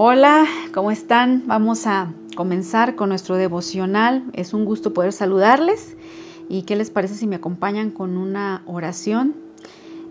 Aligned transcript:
Hola, 0.00 0.46
¿cómo 0.72 0.92
están? 0.92 1.48
Vamos 1.48 1.88
a 1.88 2.12
comenzar 2.36 2.94
con 2.94 3.08
nuestro 3.08 3.34
devocional. 3.34 4.22
Es 4.32 4.54
un 4.54 4.64
gusto 4.64 4.94
poder 4.94 5.12
saludarles. 5.12 5.96
¿Y 6.48 6.62
qué 6.62 6.76
les 6.76 6.88
parece 6.88 7.16
si 7.16 7.26
me 7.26 7.34
acompañan 7.34 7.90
con 7.90 8.16
una 8.16 8.62
oración? 8.66 9.34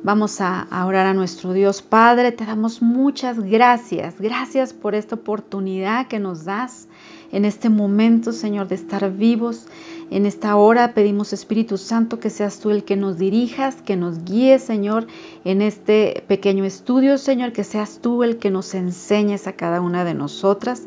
Vamos 0.03 0.41
a, 0.41 0.67
orar 0.85 1.07
a 1.07 1.13
nuestro 1.13 1.53
Dios 1.53 1.81
Padre. 1.81 2.33
Te 2.33 2.45
damos 2.45 2.81
muchas 2.81 3.39
gracias. 3.39 4.20
Gracias 4.20 4.73
por 4.73 4.93
esta 4.93 5.15
oportunidad 5.15 6.07
que 6.07 6.19
nos 6.19 6.43
das 6.43 6.89
en 7.31 7.45
este 7.45 7.69
momento, 7.69 8.33
Señor, 8.33 8.67
de 8.67 8.75
estar 8.75 9.09
vivos. 9.13 9.67
En 10.09 10.25
esta 10.25 10.55
hora 10.55 10.93
pedimos, 10.93 11.33
Espíritu 11.33 11.77
Santo, 11.77 12.19
que 12.19 12.29
seas 12.29 12.59
tú 12.59 12.69
el 12.69 12.85
que 12.85 12.95
nos 12.95 13.17
dirijas, 13.17 13.81
que 13.81 13.97
nos 13.97 14.23
guíes, 14.23 14.63
Señor, 14.63 15.05
en 15.43 15.61
este 15.61 16.23
pequeño 16.27 16.63
estudio, 16.63 17.17
Señor, 17.17 17.51
que 17.51 17.65
seas 17.65 17.99
tú 18.01 18.23
el 18.23 18.38
que 18.38 18.49
nos 18.49 18.73
enseñes 18.73 19.47
a 19.47 19.53
cada 19.53 19.81
una 19.81 20.05
de 20.05 20.13
nosotras. 20.13 20.84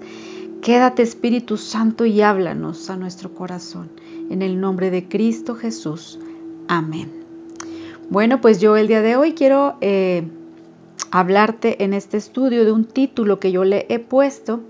Quédate, 0.62 1.02
Espíritu 1.02 1.58
Santo, 1.58 2.06
y 2.06 2.22
háblanos 2.22 2.88
a 2.88 2.96
nuestro 2.96 3.34
corazón. 3.34 3.90
En 4.30 4.40
el 4.40 4.58
nombre 4.58 4.90
de 4.90 5.06
Cristo 5.06 5.54
Jesús. 5.54 6.18
Amén. 6.68 7.10
Bueno, 8.08 8.40
pues 8.40 8.58
yo 8.58 8.76
el 8.76 8.88
día 8.88 9.02
de 9.02 9.16
hoy 9.16 9.34
quiero 9.34 9.76
eh, 9.82 10.24
hablarte 11.10 11.84
en 11.84 11.92
este 11.92 12.16
estudio 12.16 12.64
de 12.64 12.72
un 12.72 12.84
título 12.84 13.38
que 13.38 13.52
yo 13.52 13.64
le 13.64 13.86
he 13.88 13.98
puesto 13.98 14.60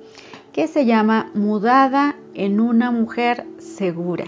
que 0.53 0.67
se 0.67 0.85
llama 0.85 1.31
Mudada 1.35 2.17
en 2.35 2.61
una 2.61 2.91
mujer 2.91 3.47
segura, 3.59 4.25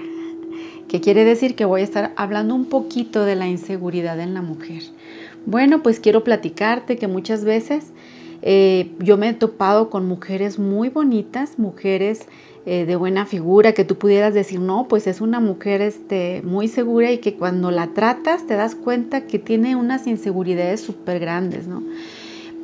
que 0.93 1.01
quiere 1.01 1.25
decir 1.25 1.55
que 1.55 1.65
voy 1.65 1.81
a 1.81 1.85
estar 1.85 2.13
hablando 2.17 2.55
un 2.55 2.67
poquito 2.67 3.25
de 3.25 3.35
la 3.35 3.49
inseguridad 3.49 4.21
en 4.21 4.35
la 4.35 4.43
mujer. 4.43 4.83
Bueno, 5.47 5.83
pues 5.83 6.01
quiero 6.01 6.23
platicarte 6.23 6.99
que 6.99 7.09
muchas 7.09 7.47
veces 7.47 7.95
eh, 8.43 8.91
yo 8.99 9.17
me 9.17 9.31
he 9.31 9.33
topado 9.33 9.89
con 9.89 10.07
mujeres 10.07 10.59
muy 10.59 10.91
bonitas, 10.91 11.59
mujeres 11.59 12.27
eh, 12.67 12.85
de 12.85 12.97
buena 12.97 13.25
figura, 13.25 13.73
que 13.73 13.87
tú 13.87 13.97
pudieras 13.97 14.35
decir, 14.35 14.61
no, 14.61 14.87
pues 14.87 15.07
es 15.07 15.23
una 15.23 15.41
mujer 15.41 15.81
este, 15.81 16.43
muy 16.45 16.69
segura 16.69 17.11
y 17.11 17.19
que 17.19 17.37
cuando 17.37 17.71
la 17.71 17.95
tratas 17.95 18.47
te 18.47 18.53
das 18.53 18.75
cuenta 18.75 19.27
que 19.27 19.39
tiene 19.39 19.77
unas 19.77 20.07
inseguridades 20.07 20.83
súper 20.83 21.21
grandes, 21.21 21.67
¿no? 21.67 21.83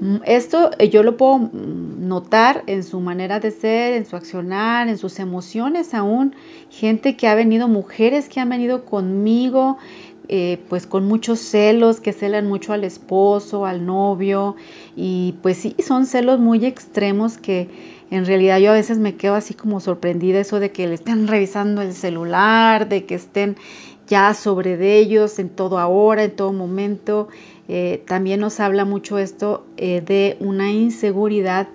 Mm, 0.01 0.19
esto 0.27 0.71
eh, 0.79 0.91
yo 0.91 1.03
lo 1.03 1.17
puedo 1.17 1.39
mm, 1.39 2.07
notar 2.07 2.63
en 2.67 2.85
su 2.85 3.01
manera 3.01 3.41
de 3.41 3.51
ser, 3.51 3.95
en 3.95 4.07
su 4.07 4.17
accionar, 4.17 4.89
en 4.89 4.99
sus 4.99 5.19
emociones 5.19 5.95
aún. 5.95 6.35
Gente 6.71 7.17
que 7.17 7.27
ha 7.27 7.35
venido, 7.35 7.69
mujeres 7.69 8.29
que 8.29 8.41
han 8.41 8.49
venido 8.49 8.85
conmigo, 8.85 9.79
eh, 10.31 10.59
pues 10.69 10.87
con 10.87 11.07
muchos 11.07 11.39
celos, 11.39 12.01
que 12.01 12.13
celan 12.13 12.47
mucho 12.47 12.75
al 12.75 12.85
esposo, 12.85 13.65
al 13.65 13.87
novio. 13.87 14.57
Y 14.95 15.37
pues 15.43 15.57
sí, 15.57 15.75
son 15.79 16.05
celos 16.05 16.39
muy 16.39 16.67
extremos 16.67 17.39
que 17.39 17.69
en 18.11 18.27
realidad 18.27 18.59
yo 18.59 18.73
a 18.73 18.75
veces 18.75 18.99
me 18.99 19.17
quedo 19.17 19.35
así 19.35 19.55
como 19.55 19.81
sorprendida 19.81 20.39
eso 20.39 20.61
de 20.61 20.71
que 20.71 20.87
le 20.87 20.95
estén 20.95 21.29
revisando 21.29 21.81
el 21.81 21.95
celular, 21.95 22.91
de 22.91 23.07
que 23.07 23.15
estén 23.15 23.57
ya 24.07 24.35
sobre 24.35 24.77
de 24.77 24.99
ellos 24.99 25.39
en 25.39 25.49
todo 25.49 25.79
ahora, 25.79 26.25
en 26.25 26.37
todo 26.37 26.53
momento. 26.53 27.29
Eh, 27.69 28.03
también 28.07 28.41
nos 28.41 28.61
habla 28.61 28.85
mucho 28.85 29.17
esto 29.17 29.67
eh, 29.79 30.03
de 30.05 30.37
una 30.41 30.71
inseguridad 30.71 31.69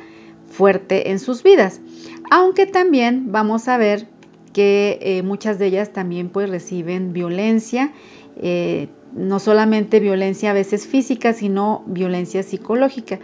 fuerte 0.47 1.09
en 1.09 1.17
sus 1.17 1.41
vidas. 1.41 1.81
Aunque 2.29 2.67
también 2.67 3.31
vamos 3.31 3.67
a 3.67 3.77
ver 3.77 4.07
que 4.53 5.23
muchas 5.25 5.57
de 5.57 5.65
ellas 5.65 5.91
también 5.93 6.29
pues 6.29 6.47
reciben 6.47 7.11
violencia, 7.11 7.91
no 8.36 9.39
solamente 9.39 10.00
violencia 10.00 10.52
a 10.52 10.53
veces 10.53 10.88
física, 10.88 11.34
sino 11.34 11.84
violencia 11.86 12.44
psicológica. 12.44 13.20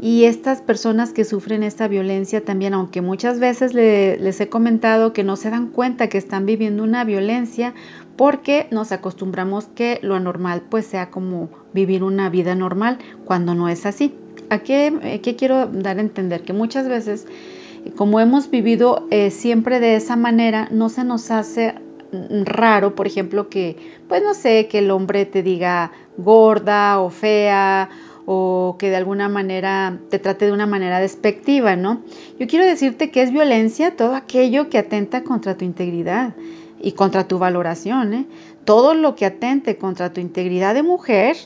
Y 0.00 0.24
estas 0.24 0.62
personas 0.62 1.12
que 1.12 1.24
sufren 1.24 1.64
esta 1.64 1.88
violencia 1.88 2.44
también, 2.44 2.72
aunque 2.72 3.02
muchas 3.02 3.40
veces 3.40 3.74
les 3.74 4.40
he 4.40 4.48
comentado 4.48 5.12
que 5.12 5.24
no 5.24 5.34
se 5.34 5.50
dan 5.50 5.68
cuenta 5.68 6.08
que 6.08 6.18
están 6.18 6.46
viviendo 6.46 6.84
una 6.84 7.02
violencia 7.02 7.74
porque 8.16 8.68
nos 8.70 8.92
acostumbramos 8.92 9.66
que 9.66 9.98
lo 10.02 10.14
anormal 10.14 10.62
pues 10.68 10.86
sea 10.86 11.10
como 11.10 11.50
vivir 11.72 12.04
una 12.04 12.30
vida 12.30 12.54
normal 12.54 12.98
cuando 13.24 13.54
no 13.54 13.68
es 13.68 13.86
así. 13.86 14.14
¿A 14.50 14.60
qué, 14.60 14.92
eh, 15.02 15.20
quiero 15.36 15.66
dar 15.66 15.98
a 15.98 16.00
entender? 16.00 16.42
Que 16.42 16.52
muchas 16.52 16.88
veces, 16.88 17.26
como 17.96 18.20
hemos 18.20 18.50
vivido 18.50 19.08
eh, 19.10 19.30
siempre 19.30 19.80
de 19.80 19.96
esa 19.96 20.14
manera, 20.14 20.68
no 20.70 20.90
se 20.90 21.02
nos 21.02 21.32
hace 21.32 21.74
raro, 22.12 22.94
por 22.94 23.06
ejemplo, 23.06 23.48
que, 23.48 23.76
pues 24.08 24.22
no 24.22 24.34
sé, 24.34 24.68
que 24.68 24.78
el 24.78 24.90
hombre 24.90 25.26
te 25.26 25.42
diga 25.42 25.92
gorda 26.16 27.00
o 27.00 27.10
fea 27.10 27.88
o 28.26 28.76
que 28.78 28.90
de 28.90 28.96
alguna 28.96 29.28
manera 29.28 29.98
te 30.10 30.18
trate 30.18 30.44
de 30.46 30.52
una 30.52 30.66
manera 30.66 31.00
despectiva, 31.00 31.76
¿no? 31.76 32.02
Yo 32.38 32.46
quiero 32.46 32.66
decirte 32.66 33.10
que 33.10 33.22
es 33.22 33.32
violencia 33.32 33.96
todo 33.96 34.14
aquello 34.14 34.68
que 34.68 34.78
atenta 34.78 35.22
contra 35.24 35.56
tu 35.56 35.64
integridad 35.64 36.34
y 36.80 36.92
contra 36.92 37.26
tu 37.26 37.38
valoración, 37.38 38.12
¿eh? 38.12 38.26
Todo 38.64 38.94
lo 38.94 39.14
que 39.14 39.24
atente 39.24 39.78
contra 39.78 40.12
tu 40.12 40.20
integridad 40.20 40.74
de 40.74 40.82
mujer 40.82 41.36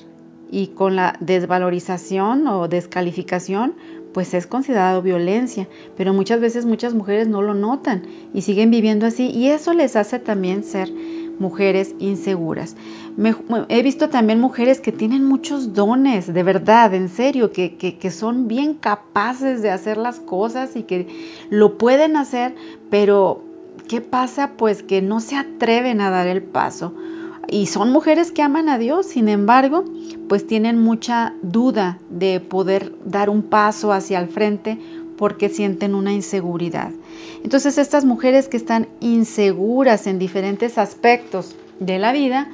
y 0.51 0.69
con 0.69 0.97
la 0.97 1.17
desvalorización 1.21 2.47
o 2.49 2.69
descalificación, 2.69 3.75
pues 4.13 4.35
es 4.35 4.47
considerado 4.47 5.03
violencia, 5.03 5.69
pero 5.97 6.13
muchas 6.13 6.41
veces 6.41 6.65
muchas 6.65 6.95
mujeres 6.95 7.29
no 7.29 7.43
lo 7.43 7.55
notan 7.55 8.03
y 8.35 8.43
siguen 8.43 8.71
viviendo 8.71 9.07
así 9.07 9.31
y 9.31 9.49
eso 9.49 9.73
les 9.73 9.97
hace 9.97 10.19
también 10.19 10.65
ser 10.65 10.91
mujeres 11.39 11.95
inseguras. 11.99 12.77
he 13.69 13.83
visto 13.83 14.09
también 14.09 14.41
mujeres 14.41 14.81
que 14.81 14.93
tienen 14.93 15.25
muchos 15.25 15.75
dones, 15.75 16.33
de 16.33 16.43
verdad, 16.43 16.95
en 16.95 17.09
serio, 17.09 17.53
que, 17.53 17.77
que, 17.77 18.11
son 18.11 18.49
bien 18.49 18.75
capaces 18.75 19.63
de 19.63 19.71
hacer 19.71 19.97
las 19.97 20.21
cosas 20.21 20.77
y 20.77 20.85
que 20.85 21.09
lo 21.51 21.79
pueden 21.79 22.17
hacer, 22.17 22.55
pero 22.91 23.43
¿qué 23.89 24.01
pasa? 24.01 24.53
Pues 24.57 24.83
que 24.83 25.03
no 25.03 25.21
se 25.21 25.37
atreven 25.37 26.01
a 26.01 26.11
dar 26.11 26.27
el 26.27 26.43
paso. 26.43 26.95
Y 27.53 27.67
son 27.67 27.93
mujeres 27.93 28.33
que 28.33 28.41
aman 28.41 28.71
a 28.71 28.79
Dios, 28.79 29.05
sin 29.05 29.29
embargo, 29.29 29.85
pues 30.27 30.47
tienen 30.47 30.81
mucha 30.81 31.35
duda 31.43 31.99
de 32.09 32.41
poder 32.41 32.95
dar 33.05 33.29
un 33.29 33.43
paso 33.43 33.93
hacia 33.93 34.19
el 34.21 34.29
frente 34.29 34.79
porque 35.19 35.51
sienten 35.51 35.95
una 35.95 36.15
inseguridad. 36.15 36.93
Entonces 37.45 37.77
estas 37.77 38.07
mujeres 38.07 38.49
que 38.49 38.57
están 38.57 38.89
inseguras 39.01 40.07
en 40.07 40.19
diferentes 40.19 40.79
aspectos 40.79 41.55
de 41.79 41.99
la 41.99 42.13
vida, 42.13 42.49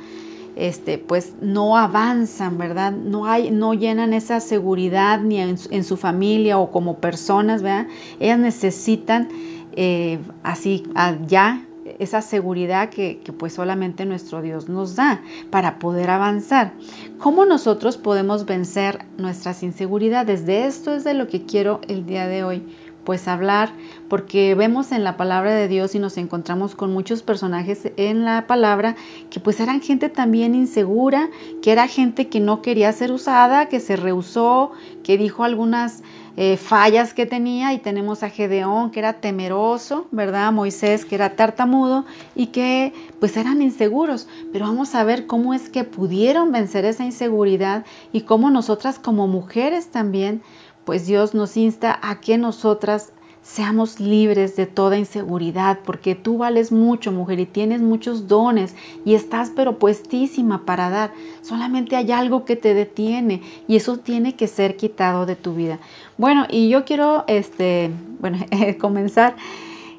este, 0.57 0.99
pues 0.99 1.33
no 1.41 1.79
avanzan, 1.79 2.59
¿verdad? 2.59 2.91
No, 2.91 3.27
hay, 3.27 3.53
no 3.53 3.75
llenan 3.75 4.13
esa 4.13 4.41
seguridad 4.41 5.21
ni 5.21 5.39
en, 5.39 5.85
su 5.85 5.97
familia 5.97 6.59
o 6.59 6.73
como 6.73 6.99
personas, 6.99 7.63
¿verdad? 7.63 7.87
Ellas 8.19 8.41
necesitan 8.41 9.29
eh, 9.77 10.19
así 10.43 10.83
ya 11.29 11.68
esa 11.99 12.23
seguridad 12.23 12.91
que, 12.91 13.21
que, 13.25 13.33
pues 13.33 13.55
solamente 13.55 14.05
nuestro 14.05 14.43
Dios 14.43 14.69
nos 14.69 14.97
da 14.97 15.23
para 15.51 15.79
poder 15.79 16.11
avanzar. 16.11 16.73
¿Cómo 17.19 17.45
nosotros 17.45 17.97
podemos 17.97 18.47
vencer 18.47 19.05
nuestras 19.17 19.63
inseguridades? 19.63 20.47
De 20.47 20.67
esto 20.67 20.95
es 20.95 21.05
de 21.05 21.15
lo 21.15 21.29
que 21.29 21.45
quiero 21.45 21.81
el 21.89 22.07
día 22.07 22.27
de 22.27 22.45
hoy 22.45 22.63
pues 23.09 23.27
hablar, 23.27 23.71
porque 24.11 24.55
vemos 24.55 24.93
en 24.93 25.03
la 25.03 25.17
palabra 25.17 25.55
de 25.55 25.67
Dios 25.67 25.95
y 25.95 25.99
nos 25.99 26.19
encontramos 26.19 26.75
con 26.75 26.93
muchos 26.93 27.23
personajes 27.23 27.91
en 27.97 28.27
la 28.27 28.47
palabra 28.47 28.97
que 29.31 29.41
pues 29.41 29.61
eran 29.61 29.81
gente 29.81 30.11
también 30.11 30.55
insegura, 30.55 31.31
que 31.63 31.73
era 31.73 31.89
gente 31.89 32.29
que 32.29 32.39
no 32.39 32.61
quería 32.61 32.93
ser 32.93 33.11
usada, 33.11 33.71
que 33.71 33.81
se 33.81 33.97
rehusó, 33.97 34.73
que 35.03 35.17
dijo 35.17 35.45
algunas 35.45 36.03
eh, 36.41 36.57
fallas 36.57 37.15
que 37.15 37.27
tenía 37.27 37.73
y 37.73 37.79
tenemos 37.79 38.23
a 38.23 38.31
Gedeón 38.31 38.93
que 38.93 39.01
era 39.01 39.15
temeroso, 39.15 40.07
¿verdad? 40.13 40.53
Moisés 40.53 41.05
que 41.05 41.17
era 41.17 41.35
tartamudo 41.35 42.05
y 42.37 42.47
que 42.47 42.93
pues 43.19 43.37
eran 43.37 43.61
inseguros. 43.61 44.29
Pero 44.53 44.67
vamos 44.67 44.95
a 44.95 45.03
ver 45.03 45.27
cómo 45.27 45.53
es 45.53 45.69
que 45.69 45.83
pudieron 45.83 46.53
vencer 46.53 46.85
esa 46.85 47.05
inseguridad 47.05 47.85
y 48.13 48.21
cómo 48.21 48.51
nosotras 48.51 49.01
como 49.01 49.27
mujeres 49.27 49.89
también, 49.89 50.41
pues 50.85 51.09
Dios 51.09 51.35
nos 51.35 51.57
insta 51.57 51.99
a 52.01 52.21
que 52.21 52.39
nosotras 52.39 53.13
seamos 53.43 53.99
libres 53.99 54.57
de 54.57 54.67
toda 54.67 54.99
inseguridad, 54.99 55.79
porque 55.85 56.15
tú 56.15 56.39
vales 56.39 56.71
mucho, 56.71 57.13
mujer, 57.13 57.41
y 57.41 57.47
tienes 57.47 57.81
muchos 57.81 58.29
dones 58.29 58.77
y 59.05 59.15
estás 59.15 59.51
pero 59.57 59.79
puestísima 59.79 60.67
para 60.67 60.91
dar. 60.91 61.13
Solamente 61.41 61.97
hay 61.97 62.13
algo 62.13 62.45
que 62.45 62.57
te 62.57 62.75
detiene 62.75 63.41
y 63.67 63.77
eso 63.77 63.97
tiene 63.97 64.37
que 64.37 64.47
ser 64.49 64.77
quitado 64.77 65.25
de 65.25 65.35
tu 65.35 65.55
vida. 65.55 65.79
Bueno, 66.19 66.47
y 66.51 66.69
yo 66.69 66.85
quiero 66.85 67.23
este, 67.29 67.93
bueno, 68.19 68.39
comenzar 68.81 69.37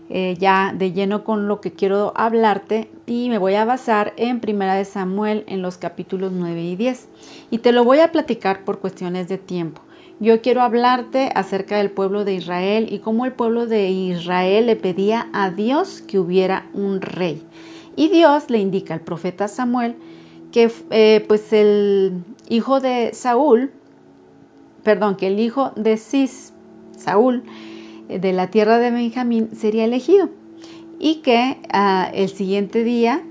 eh, 0.10 0.36
ya 0.38 0.74
de 0.78 0.92
lleno 0.92 1.24
con 1.24 1.48
lo 1.48 1.62
que 1.62 1.72
quiero 1.72 2.12
hablarte 2.14 2.90
y 3.08 3.30
me 3.30 3.38
voy 3.38 3.56
a 3.56 3.64
basar 3.64 4.14
en 4.18 4.42
Primera 4.42 4.76
de 4.76 4.84
Samuel 4.84 5.46
en 5.48 5.62
los 5.62 5.78
capítulos 5.78 6.34
9 6.34 6.62
y 6.62 6.76
10 6.76 7.08
y 7.52 7.60
te 7.60 7.72
lo 7.72 7.86
voy 7.86 8.00
a 8.00 8.12
platicar 8.12 8.66
por 8.66 8.80
cuestiones 8.80 9.30
de 9.30 9.38
tiempo. 9.38 9.82
Yo 10.20 10.42
quiero 10.42 10.62
hablarte 10.62 11.32
acerca 11.34 11.78
del 11.78 11.90
pueblo 11.90 12.26
de 12.26 12.34
Israel 12.34 12.88
y 12.92 13.00
cómo 13.00 13.26
el 13.26 13.32
pueblo 13.32 13.66
de 13.66 13.90
Israel 13.90 14.66
le 14.66 14.76
pedía 14.76 15.30
a 15.32 15.52
Dios 15.52 16.02
que 16.02 16.20
hubiera 16.20 16.68
un 16.74 17.00
rey. 17.00 17.42
Y 17.96 18.10
Dios 18.10 18.50
le 18.50 18.58
indica 18.58 18.94
al 18.94 19.02
profeta 19.02 19.48
Samuel 19.48 19.96
que 20.52 20.70
eh, 20.90 21.24
pues 21.30 21.54
el 21.54 22.26
hijo 22.50 22.82
de 22.82 23.12
Saúl, 23.14 23.72
perdón, 24.90 25.18
que 25.18 25.28
el 25.28 25.40
hijo 25.40 25.72
de 25.76 25.98
Cis, 25.98 26.52
Saúl, 26.98 27.44
de 28.08 28.34
la 28.34 28.48
tierra 28.48 28.80
de 28.80 28.90
Benjamín 28.90 29.50
sería 29.56 29.86
elegido 29.86 30.30
y 30.98 31.18
que 31.18 31.62
ah, 31.72 32.10
el 32.12 32.30
siguiente 32.30 32.84
día, 32.84 33.24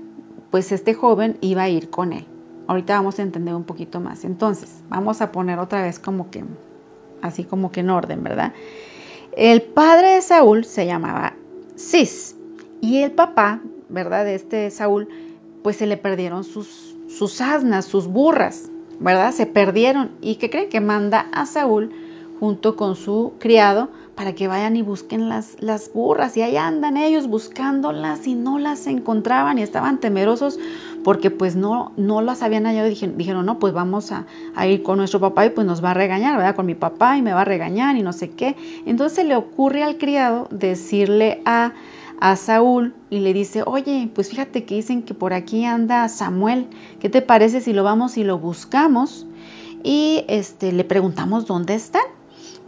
pues 0.51 0.71
este 0.71 0.93
joven 0.93 1.37
iba 1.41 1.63
a 1.63 1.67
ir 1.67 1.89
con 1.89 2.13
él. 2.13 2.25
Ahorita 2.67 2.93
vamos 2.93 3.19
a 3.19 3.23
entender 3.23 3.53
un 3.53 3.65
poquito 3.65 3.99
más. 3.99 4.23
Entonces, 4.23 4.73
vamos 4.87 5.19
a 5.19 5.33
poner 5.33 5.59
otra 5.59 5.81
vez 5.81 5.99
como 5.99 6.31
que, 6.31 6.45
así 7.21 7.43
como 7.43 7.73
que 7.73 7.81
en 7.81 7.89
orden, 7.89 8.23
¿verdad? 8.23 8.53
El 9.35 9.61
padre 9.61 10.11
de 10.11 10.21
Saúl 10.21 10.63
se 10.63 10.85
llamaba 10.85 11.33
Cis 11.77 12.37
y 12.79 12.99
el 12.99 13.11
papá, 13.11 13.59
¿verdad? 13.89 14.23
De 14.23 14.35
este 14.35 14.71
Saúl, 14.71 15.09
pues 15.61 15.75
se 15.75 15.87
le 15.87 15.97
perdieron 15.97 16.45
sus 16.45 17.41
asnas, 17.41 17.83
sus 17.83 18.07
burras, 18.07 18.71
¿verdad? 18.99 19.31
Se 19.31 19.45
perdieron. 19.45 20.11
¿Y 20.21 20.35
qué 20.35 20.49
creen? 20.49 20.69
Que 20.69 20.81
manda 20.81 21.27
a 21.31 21.45
Saúl 21.45 21.91
junto 22.39 22.75
con 22.75 22.95
su 22.95 23.33
criado 23.37 23.89
para 24.15 24.33
que 24.33 24.47
vayan 24.47 24.75
y 24.75 24.81
busquen 24.81 25.29
las, 25.29 25.55
las 25.61 25.93
burras. 25.93 26.35
Y 26.35 26.41
ahí 26.41 26.57
andan 26.57 26.97
ellos 26.97 27.27
buscándolas 27.27 28.27
y 28.27 28.35
no 28.35 28.59
las 28.59 28.87
encontraban 28.87 29.57
y 29.59 29.61
estaban 29.61 29.99
temerosos 29.99 30.59
porque 31.03 31.31
pues 31.31 31.55
no, 31.55 31.93
no 31.95 32.21
las 32.21 32.43
habían 32.43 32.65
hallado. 32.65 32.89
Dijeron, 32.89 33.45
no, 33.45 33.59
pues 33.59 33.73
vamos 33.73 34.11
a, 34.11 34.25
a, 34.55 34.67
ir 34.67 34.83
con 34.83 34.97
nuestro 34.97 35.19
papá 35.19 35.45
y 35.45 35.51
pues 35.51 35.65
nos 35.65 35.83
va 35.83 35.91
a 35.91 35.93
regañar, 35.93 36.35
¿verdad? 36.37 36.55
Con 36.55 36.65
mi 36.65 36.75
papá 36.75 37.17
y 37.17 37.21
me 37.21 37.33
va 37.33 37.41
a 37.41 37.45
regañar 37.45 37.95
y 37.95 38.01
no 38.01 38.13
sé 38.13 38.31
qué. 38.31 38.55
Entonces 38.85 39.25
le 39.25 39.35
ocurre 39.35 39.83
al 39.83 39.97
criado 39.97 40.47
decirle 40.51 41.41
a, 41.45 41.73
a 42.19 42.35
Saúl 42.35 42.93
y 43.09 43.19
le 43.19 43.33
dice, 43.33 43.63
oye, 43.65 44.09
pues 44.13 44.29
fíjate 44.29 44.65
que 44.65 44.75
dicen 44.75 45.03
que 45.03 45.13
por 45.13 45.33
aquí 45.33 45.65
anda 45.65 46.07
Samuel, 46.09 46.67
¿qué 46.99 47.09
te 47.09 47.21
parece 47.21 47.61
si 47.61 47.73
lo 47.73 47.83
vamos 47.83 48.17
y 48.17 48.23
lo 48.23 48.37
buscamos? 48.37 49.25
Y 49.83 50.25
este, 50.27 50.71
le 50.71 50.83
preguntamos 50.83 51.45
dónde 51.45 51.75
están. 51.75 52.18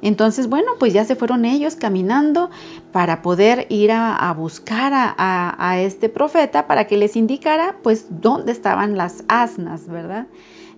Entonces, 0.02 0.48
bueno, 0.48 0.72
pues 0.80 0.94
ya 0.94 1.06
se 1.06 1.16
fueron 1.16 1.46
ellos 1.46 1.76
caminando 1.76 2.50
para 2.92 3.22
poder 3.22 3.68
ir 3.70 3.92
a, 3.92 4.34
buscar 4.34 4.92
a, 4.94 5.80
este 5.80 6.10
profeta 6.10 6.68
para 6.68 6.88
que 6.88 6.98
les 6.98 7.16
indicara 7.16 7.76
pues 7.84 8.08
dónde 8.10 8.52
estaban 8.52 8.98
las 8.98 9.24
asnas, 9.28 9.88
¿verdad? 9.88 10.28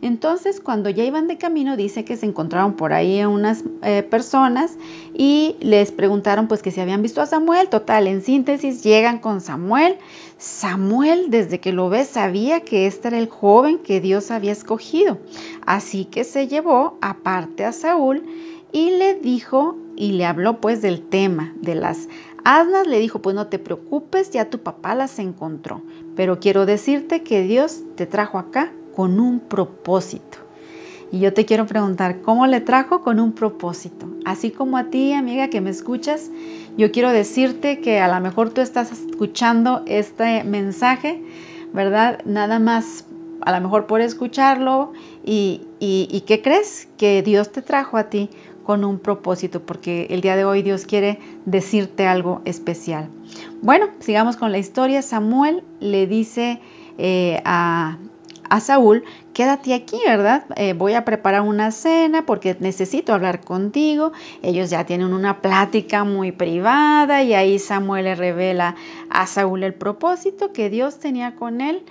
Entonces, 0.01 0.59
cuando 0.59 0.89
ya 0.89 1.05
iban 1.05 1.29
de 1.29 1.37
camino, 1.37 1.77
dice 1.77 2.03
que 2.03 2.17
se 2.17 2.25
encontraron 2.25 2.73
por 2.73 2.91
ahí 2.91 3.23
unas 3.23 3.63
eh, 3.83 4.03
personas 4.03 4.77
y 5.13 5.55
les 5.61 5.93
preguntaron 5.93 6.49
pues 6.49 6.61
que 6.61 6.71
si 6.71 6.81
habían 6.81 7.01
visto 7.01 7.21
a 7.21 7.25
Samuel. 7.25 7.69
Total, 7.69 8.07
en 8.07 8.21
síntesis, 8.21 8.83
llegan 8.83 9.19
con 9.19 9.39
Samuel. 9.39 9.95
Samuel, 10.37 11.29
desde 11.29 11.61
que 11.61 11.71
lo 11.71 11.87
ve, 11.87 12.03
sabía 12.03 12.59
que 12.59 12.85
este 12.85 13.07
era 13.07 13.17
el 13.17 13.29
joven 13.29 13.77
que 13.79 14.01
Dios 14.01 14.29
había 14.29 14.51
escogido. 14.51 15.19
Así 15.65 16.03
que 16.03 16.25
se 16.25 16.49
llevó 16.49 16.97
aparte 16.99 17.63
a 17.63 17.71
Saúl 17.71 18.23
y 18.73 18.89
le 18.89 19.13
dijo 19.13 19.77
y 19.95 20.13
le 20.13 20.25
habló 20.25 20.59
pues 20.59 20.81
del 20.81 21.01
tema 21.01 21.53
de 21.61 21.75
las 21.75 22.09
asnas. 22.43 22.87
Le 22.87 22.99
dijo, 22.99 23.21
pues 23.21 23.35
no 23.35 23.47
te 23.47 23.59
preocupes, 23.59 24.31
ya 24.31 24.49
tu 24.49 24.59
papá 24.59 24.95
las 24.95 25.19
encontró. 25.19 25.81
Pero 26.15 26.39
quiero 26.39 26.65
decirte 26.65 27.23
que 27.23 27.43
Dios 27.43 27.81
te 27.95 28.05
trajo 28.05 28.37
acá 28.37 28.73
con 28.95 29.19
un 29.19 29.39
propósito. 29.39 30.39
Y 31.11 31.19
yo 31.19 31.31
te 31.31 31.45
quiero 31.45 31.67
preguntar, 31.67 32.21
¿cómo 32.21 32.47
le 32.47 32.59
trajo 32.59 33.01
con 33.01 33.19
un 33.19 33.33
propósito? 33.33 34.07
Así 34.25 34.49
como 34.49 34.77
a 34.77 34.85
ti, 34.85 35.13
amiga, 35.13 35.47
que 35.49 35.61
me 35.61 35.69
escuchas, 35.69 36.31
yo 36.75 36.91
quiero 36.91 37.11
decirte 37.11 37.81
que 37.81 37.99
a 37.99 38.07
lo 38.07 38.19
mejor 38.19 38.49
tú 38.49 38.61
estás 38.61 38.91
escuchando 38.91 39.83
este 39.85 40.43
mensaje, 40.43 41.23
¿verdad? 41.71 42.19
Nada 42.25 42.57
más, 42.57 43.05
a 43.41 43.51
lo 43.51 43.61
mejor 43.61 43.85
por 43.85 44.01
escucharlo 44.01 44.93
y, 45.23 45.61
y, 45.79 46.23
¿qué 46.25 46.41
crees? 46.41 46.87
Que 46.97 47.21
Dios 47.21 47.51
te 47.51 47.61
trajo 47.61 47.97
a 47.97 48.09
ti 48.09 48.31
con 48.63 48.83
un 48.83 48.99
propósito, 48.99 49.61
porque 49.61 50.07
el 50.09 50.21
día 50.21 50.35
de 50.35 50.45
hoy 50.45 50.61
Dios 50.61 50.85
quiere 50.85 51.19
decirte 51.45 52.07
algo 52.07 52.41
especial. 52.45 53.09
Bueno, 53.61 53.87
sigamos 53.99 54.37
con 54.37 54.51
la 54.51 54.57
historia. 54.57 55.01
Samuel 55.01 55.63
le 55.79 56.07
dice 56.07 56.59
eh, 56.97 57.41
a, 57.45 57.97
a 58.49 58.59
Saúl, 58.59 59.03
quédate 59.33 59.73
aquí, 59.73 59.99
¿verdad? 60.05 60.45
Eh, 60.55 60.73
voy 60.73 60.93
a 60.93 61.05
preparar 61.05 61.41
una 61.41 61.71
cena 61.71 62.25
porque 62.25 62.55
necesito 62.59 63.13
hablar 63.13 63.41
contigo. 63.41 64.11
Ellos 64.41 64.69
ya 64.69 64.85
tienen 64.85 65.13
una 65.13 65.41
plática 65.41 66.03
muy 66.03 66.31
privada 66.31 67.23
y 67.23 67.33
ahí 67.33 67.59
Samuel 67.59 68.05
le 68.05 68.15
revela 68.15 68.75
a 69.09 69.27
Saúl 69.27 69.63
el 69.63 69.73
propósito 69.73 70.53
que 70.53 70.69
Dios 70.69 70.99
tenía 70.99 71.35
con 71.35 71.61
él 71.61 71.83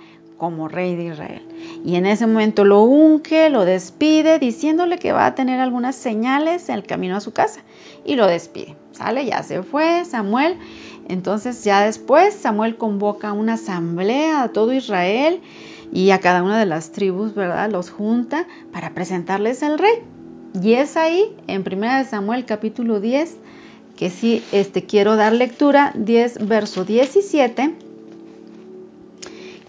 como 0.43 0.67
rey 0.67 0.97
de 0.97 1.05
Israel. 1.05 1.41
Y 1.85 1.95
en 1.95 2.05
ese 2.05 2.27
momento 2.27 2.65
lo 2.65 2.81
unge, 2.81 3.49
lo 3.49 3.63
despide, 3.63 4.39
diciéndole 4.39 4.97
que 4.97 5.13
va 5.13 5.25
a 5.25 5.35
tener 5.35 5.61
algunas 5.61 5.95
señales 5.95 6.67
en 6.67 6.75
el 6.75 6.83
camino 6.83 7.15
a 7.15 7.21
su 7.21 7.31
casa. 7.31 7.61
Y 8.03 8.15
lo 8.15 8.27
despide. 8.27 8.75
Sale, 8.91 9.25
ya 9.25 9.41
se 9.41 9.63
fue 9.63 10.03
Samuel. 10.03 10.57
Entonces 11.07 11.63
ya 11.63 11.85
después 11.85 12.33
Samuel 12.33 12.75
convoca 12.75 13.31
una 13.31 13.53
asamblea 13.53 14.43
a 14.43 14.49
todo 14.49 14.73
Israel 14.73 15.39
y 15.93 16.09
a 16.09 16.19
cada 16.19 16.43
una 16.43 16.59
de 16.59 16.65
las 16.65 16.91
tribus, 16.91 17.33
¿verdad? 17.33 17.71
Los 17.71 17.89
junta 17.89 18.45
para 18.73 18.93
presentarles 18.93 19.63
el 19.63 19.79
rey. 19.79 20.03
Y 20.61 20.73
es 20.73 20.97
ahí, 20.97 21.33
en 21.47 21.63
1 21.65 22.03
Samuel 22.03 22.43
capítulo 22.43 22.99
10, 22.99 23.37
que 23.95 24.09
sí 24.09 24.43
este, 24.51 24.83
quiero 24.83 25.15
dar 25.15 25.31
lectura, 25.31 25.93
10, 25.95 26.49
verso 26.49 26.83
17, 26.83 27.75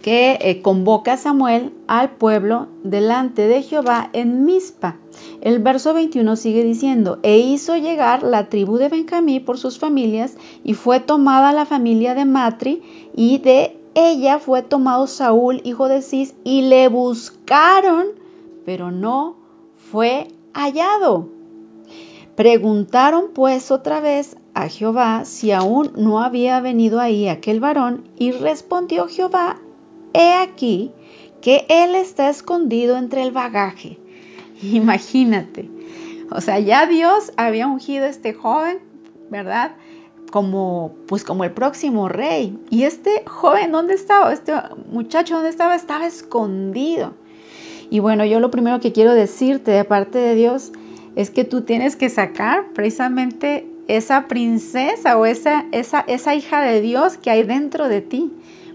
que 0.05 0.37
eh, 0.43 0.61
convoca 0.61 1.15
a 1.15 1.17
Samuel 1.17 1.73
al 1.87 2.11
pueblo 2.17 2.69
delante 2.83 3.49
de 3.49 3.63
Jehová 3.63 4.11
en 4.13 4.45
Mizpa. 4.45 4.99
El 5.41 5.61
verso 5.61 5.95
21 5.95 6.37
sigue 6.37 6.63
diciendo, 6.63 7.21
e 7.23 7.39
hizo 7.39 7.75
llegar 7.79 8.23
la 8.23 8.51
tribu 8.51 8.77
de 8.77 8.91
Benjamín 8.91 9.43
por 9.47 9.57
sus 9.57 9.79
familias, 9.79 10.37
y 10.63 10.75
fue 10.75 11.01
tomada 11.01 11.55
la 11.55 11.65
familia 11.65 12.15
de 12.15 12.27
Matri 12.27 12.83
y 13.17 13.39
de 13.39 13.79
ella 13.95 14.39
fue 14.41 14.61
tomado 14.61 15.07
Saúl, 15.07 15.63
hijo 15.65 15.89
de 15.89 16.03
Cis, 16.03 16.35
y 16.45 16.61
le 16.61 16.89
buscaron, 16.89 18.09
pero 18.67 18.91
no 18.91 19.37
fue 19.91 20.29
hallado. 20.53 21.31
Preguntaron 22.37 23.31
pues 23.33 23.71
otra 23.71 24.01
vez 24.01 24.37
a 24.53 24.69
Jehová 24.69 25.25
si 25.25 25.51
aún 25.51 25.93
no 25.97 26.21
había 26.21 26.61
venido 26.61 27.01
ahí 27.01 27.27
aquel 27.27 27.59
varón, 27.59 28.05
y 28.19 28.33
respondió 28.33 29.09
Jehová, 29.09 29.63
he 30.15 30.33
aquí 30.33 30.93
que 31.43 31.67
él 31.69 31.95
está 31.95 32.31
escondido 32.31 32.97
entre 32.97 33.23
el 33.23 33.33
bagaje. 33.33 33.99
Imagínate, 34.63 35.69
o 36.31 36.41
sea, 36.41 36.59
ya 36.59 36.87
Dios 36.87 37.33
había 37.37 37.67
ungido 37.67 38.07
a 38.07 38.09
este 38.09 38.33
joven, 38.33 38.79
¿verdad? 39.29 39.73
como 40.35 40.97
pues 41.07 41.23
como 41.23 41.45
el 41.45 41.53
próximo 41.53 42.09
rey. 42.09 42.59
Y 42.69 42.83
este 42.83 43.23
joven, 43.25 43.71
¿dónde 43.71 43.95
estaba? 43.95 44.33
Este 44.33 44.53
muchacho, 44.91 45.35
¿dónde 45.35 45.51
estaba? 45.51 45.77
Estaba 45.77 46.09
escondido. 46.09 47.15
Y 47.89 48.01
bueno, 48.01 48.25
yo 48.25 48.41
lo 48.41 48.51
primero 48.51 48.81
que 48.81 48.91
quiero 48.91 49.15
decirte 49.15 49.71
de 49.71 49.85
parte 49.85 50.19
de 50.19 50.35
Dios 50.35 50.73
es 51.15 51.31
que 51.31 51.45
tú 51.45 51.61
tienes 51.61 51.95
que 51.95 52.09
sacar 52.09 52.73
precisamente 52.75 53.71
esa 53.87 54.27
princesa 54.27 55.17
o 55.17 55.25
esa, 55.25 55.67
esa, 55.71 56.01
esa 56.01 56.35
hija 56.35 56.63
de 56.63 56.81
Dios 56.81 57.17
que 57.17 57.31
hay 57.31 57.45
dentro 57.45 57.89
de 57.89 58.01
ti. 58.01 58.33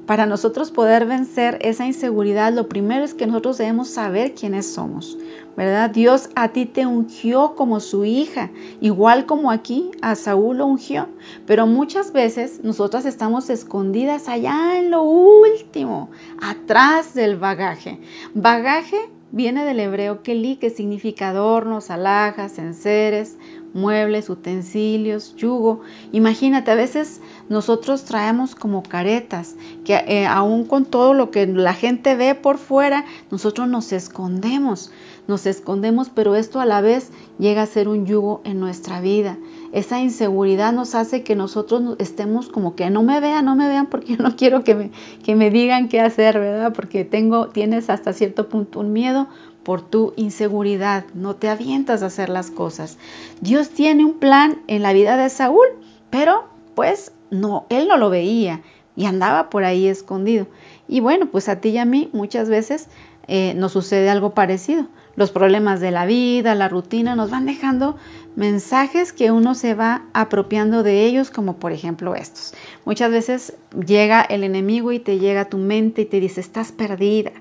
Para 0.10 0.26
nosotros 0.26 0.72
poder 0.72 1.06
vencer 1.06 1.60
esa 1.62 1.86
inseguridad, 1.86 2.52
lo 2.52 2.68
primero 2.68 3.06
es 3.06 3.14
que 3.14 3.28
nosotros 3.28 3.60
debemos 3.60 3.90
saber 3.90 4.34
quiénes 4.34 4.66
somos, 4.66 5.20
¿verdad? 5.56 5.92
Dios 5.92 6.32
a 6.34 6.48
ti 6.48 6.66
te 6.66 6.88
ungió 6.88 7.54
como 7.54 7.80
su 7.80 8.06
hija, 8.06 8.50
igual 8.82 9.28
como 9.28 9.52
aquí 9.52 9.92
a 10.02 10.16
Saúl 10.16 10.58
lo 10.58 10.66
ungió, 10.66 11.10
pero 11.46 11.68
muchas 11.68 12.12
veces 12.12 12.64
nosotras 12.64 13.06
estamos 13.06 13.52
escondidas 13.52 14.28
allá 14.30 14.80
en 14.80 14.90
lo 14.90 15.04
último, 15.04 16.10
atrás 16.42 17.14
del 17.14 17.38
bagaje. 17.38 18.00
Bagaje 18.34 19.12
viene 19.32 19.66
del 19.66 19.80
hebreo 19.80 20.24
keli, 20.24 20.56
que 20.56 20.70
significa 20.70 21.30
adornos, 21.30 21.90
alhajas, 21.90 22.58
enseres, 22.58 23.38
muebles, 23.74 24.30
utensilios, 24.30 25.36
yugo. 25.36 25.82
Imagínate, 26.12 26.72
a 26.72 26.76
veces 26.76 27.22
nosotros 27.50 28.06
traemos 28.06 28.56
como 28.56 28.84
caretas, 28.84 29.56
que 29.86 29.94
eh, 29.96 30.26
aún 30.26 30.66
con 30.66 30.86
todo 30.86 31.14
lo 31.14 31.32
que 31.32 31.46
la 31.48 31.74
gente 31.74 32.16
ve 32.16 32.36
por 32.36 32.58
fuera, 32.58 33.06
nosotros 33.32 33.68
nos 33.68 33.92
escondemos, 33.92 34.92
nos 35.28 35.46
escondemos, 35.46 36.10
pero 36.10 36.36
esto 36.36 36.60
a 36.60 36.66
la 36.66 36.82
vez 36.82 37.12
llega 37.38 37.62
a 37.62 37.68
ser 37.68 37.88
un 37.88 38.06
yugo 38.06 38.42
en 38.44 38.60
nuestra 38.60 39.02
vida. 39.02 39.38
Esa 39.72 40.00
inseguridad 40.00 40.74
nos 40.74 40.96
hace 40.96 41.24
que 41.24 41.36
nosotros 41.36 41.96
estemos 42.00 42.50
como 42.50 42.76
que 42.76 42.90
no 42.90 43.04
me 43.04 43.20
vean, 43.20 43.46
no 43.46 43.56
me 43.56 43.68
vean 43.68 43.88
porque 43.88 44.18
no 44.20 44.36
quiero 44.36 44.64
que 44.64 44.76
me, 44.76 44.92
que 45.24 45.36
me 45.36 45.50
digan 45.50 45.90
qué 45.90 46.02
hacer, 46.02 46.40
¿verdad? 46.40 46.74
Porque 46.74 47.06
tengo, 47.06 47.48
tienes 47.50 47.90
hasta 47.90 48.14
cierto 48.14 48.50
punto 48.50 48.80
un 48.80 48.94
miedo 48.94 49.28
por 49.64 49.82
tu 49.82 50.14
inseguridad, 50.16 51.06
no 51.14 51.36
te 51.36 51.50
avientas 51.50 52.02
a 52.02 52.08
hacer 52.08 52.30
las 52.30 52.50
cosas. 52.50 52.98
Dios 53.42 53.70
tiene 53.70 54.06
un 54.06 54.14
plan 54.14 54.62
en 54.68 54.82
la 54.82 54.94
vida 54.94 55.18
de 55.18 55.30
Saúl, 55.30 55.68
pero 56.10 56.46
pues 56.76 57.12
no, 57.30 57.66
él 57.70 57.88
no 57.88 57.98
lo 57.98 58.10
veía 58.10 58.62
y 58.96 59.06
andaba 59.06 59.50
por 59.50 59.64
ahí 59.64 59.88
escondido. 59.88 60.48
Y 60.88 61.02
bueno, 61.02 61.28
pues 61.32 61.50
a 61.50 61.62
ti 61.62 61.70
y 61.70 61.78
a 61.78 61.86
mí 61.86 62.10
muchas 62.14 62.50
veces 62.50 62.88
eh, 63.28 63.54
nos 63.56 63.74
sucede 63.74 64.10
algo 64.10 64.34
parecido. 64.34 64.88
Los 65.20 65.32
problemas 65.32 65.82
de 65.82 65.92
la 65.92 66.06
vida, 66.06 66.56
la 66.56 66.70
rutina, 66.70 67.14
nos 67.14 67.30
van 67.30 67.46
dejando 67.46 67.98
mensajes 68.38 69.12
que 69.12 69.32
uno 69.32 69.54
se 69.54 69.74
va 69.74 70.04
apropiando 70.14 70.82
de 70.82 71.06
ellos, 71.06 71.30
como 71.30 71.58
por 71.58 71.74
ejemplo 71.74 72.16
estos. 72.16 72.54
Muchas 72.86 73.12
veces 73.12 73.54
llega 73.86 74.22
el 74.22 74.46
enemigo 74.46 74.94
y 74.94 75.00
te 75.00 75.20
llega 75.20 75.42
a 75.42 75.50
tu 75.50 75.58
mente 75.58 76.04
y 76.04 76.06
te 76.06 76.22
dice, 76.22 76.40
estás 76.40 76.72
perdida, 76.72 77.34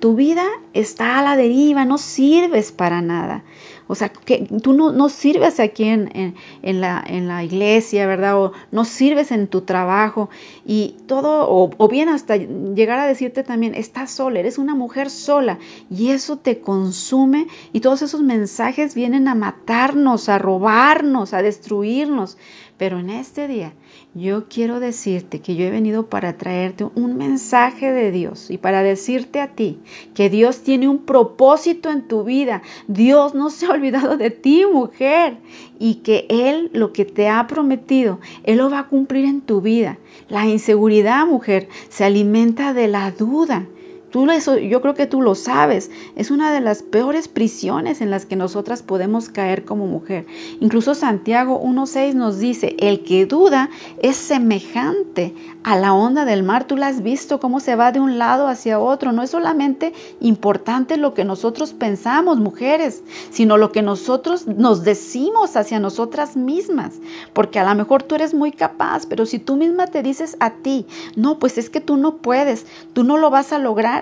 tu 0.00 0.14
vida 0.14 0.44
está 0.72 1.18
a 1.18 1.22
la 1.22 1.36
deriva, 1.36 1.84
no 1.84 1.98
sirves 1.98 2.72
para 2.72 3.02
nada. 3.02 3.44
O 3.88 3.94
sea, 3.94 4.08
que 4.08 4.48
tú 4.62 4.72
no, 4.72 5.08
sirves 5.10 5.60
aquí 5.60 5.84
en, 5.84 6.34
la, 6.62 7.04
en, 7.06 7.28
la, 7.28 7.44
iglesia, 7.44 8.06
¿verdad? 8.06 8.42
O 8.42 8.52
no 8.70 8.86
sirves 8.86 9.30
en 9.32 9.48
tu 9.48 9.62
trabajo 9.62 10.30
y 10.64 10.96
todo, 11.06 11.46
o, 11.50 11.88
bien 11.88 12.08
hasta 12.08 12.36
llegar 12.36 12.98
a 13.00 13.06
decirte 13.06 13.42
también, 13.42 13.74
estás 13.74 14.10
sola, 14.12 14.40
eres 14.40 14.56
una 14.56 14.74
mujer 14.74 15.10
sola 15.10 15.58
y 15.90 16.08
eso 16.08 16.38
te 16.38 16.60
consume 16.60 17.48
y 17.74 17.80
todos 17.80 18.00
esos 18.00 18.22
mensajes 18.22 18.94
vienen 18.94 19.28
a 19.28 19.34
matarnos, 19.34 20.30
a 20.30 20.38
robarnos, 20.38 21.34
a 21.34 21.42
destruirnos. 21.42 22.38
Pero 22.82 22.98
en 22.98 23.10
este 23.10 23.46
día 23.46 23.74
yo 24.12 24.48
quiero 24.48 24.80
decirte 24.80 25.40
que 25.40 25.54
yo 25.54 25.64
he 25.64 25.70
venido 25.70 26.06
para 26.06 26.36
traerte 26.36 26.84
un 26.96 27.16
mensaje 27.16 27.92
de 27.92 28.10
Dios 28.10 28.50
y 28.50 28.58
para 28.58 28.82
decirte 28.82 29.40
a 29.40 29.54
ti 29.54 29.78
que 30.14 30.28
Dios 30.28 30.62
tiene 30.64 30.88
un 30.88 30.98
propósito 30.98 31.90
en 31.92 32.08
tu 32.08 32.24
vida. 32.24 32.60
Dios 32.88 33.36
no 33.36 33.50
se 33.50 33.66
ha 33.66 33.70
olvidado 33.70 34.16
de 34.16 34.30
ti, 34.30 34.64
mujer, 34.66 35.36
y 35.78 36.00
que 36.02 36.26
Él 36.28 36.70
lo 36.72 36.92
que 36.92 37.04
te 37.04 37.28
ha 37.28 37.46
prometido, 37.46 38.18
Él 38.42 38.58
lo 38.58 38.68
va 38.68 38.80
a 38.80 38.88
cumplir 38.88 39.26
en 39.26 39.42
tu 39.42 39.60
vida. 39.60 39.98
La 40.28 40.48
inseguridad, 40.48 41.24
mujer, 41.24 41.68
se 41.88 42.02
alimenta 42.02 42.74
de 42.74 42.88
la 42.88 43.12
duda. 43.12 43.64
Tú 44.12 44.30
eso, 44.30 44.58
yo 44.58 44.82
creo 44.82 44.94
que 44.94 45.06
tú 45.06 45.22
lo 45.22 45.34
sabes. 45.34 45.90
Es 46.16 46.30
una 46.30 46.52
de 46.52 46.60
las 46.60 46.82
peores 46.82 47.28
prisiones 47.28 48.02
en 48.02 48.10
las 48.10 48.26
que 48.26 48.36
nosotras 48.36 48.82
podemos 48.82 49.30
caer 49.30 49.64
como 49.64 49.86
mujer. 49.86 50.26
Incluso 50.60 50.94
Santiago 50.94 51.58
1.6 51.62 52.12
nos 52.12 52.38
dice, 52.38 52.76
el 52.78 53.04
que 53.04 53.24
duda 53.24 53.70
es 54.02 54.16
semejante 54.16 55.34
a 55.64 55.78
la 55.78 55.94
onda 55.94 56.26
del 56.26 56.42
mar. 56.42 56.66
Tú 56.66 56.76
la 56.76 56.88
has 56.88 57.02
visto 57.02 57.40
cómo 57.40 57.58
se 57.58 57.74
va 57.74 57.90
de 57.90 58.00
un 58.00 58.18
lado 58.18 58.48
hacia 58.48 58.78
otro. 58.78 59.12
No 59.12 59.22
es 59.22 59.30
solamente 59.30 59.94
importante 60.20 60.98
lo 60.98 61.14
que 61.14 61.24
nosotros 61.24 61.72
pensamos, 61.72 62.38
mujeres, 62.38 63.02
sino 63.30 63.56
lo 63.56 63.72
que 63.72 63.80
nosotros 63.80 64.46
nos 64.46 64.84
decimos 64.84 65.56
hacia 65.56 65.80
nosotras 65.80 66.36
mismas. 66.36 66.92
Porque 67.32 67.58
a 67.58 67.64
lo 67.64 67.74
mejor 67.74 68.02
tú 68.02 68.14
eres 68.16 68.34
muy 68.34 68.52
capaz, 68.52 69.06
pero 69.06 69.24
si 69.24 69.38
tú 69.38 69.56
misma 69.56 69.86
te 69.86 70.02
dices 70.02 70.36
a 70.38 70.50
ti, 70.50 70.86
no, 71.16 71.38
pues 71.38 71.56
es 71.56 71.70
que 71.70 71.80
tú 71.80 71.96
no 71.96 72.16
puedes, 72.16 72.66
tú 72.92 73.04
no 73.04 73.16
lo 73.16 73.30
vas 73.30 73.54
a 73.54 73.58
lograr 73.58 74.01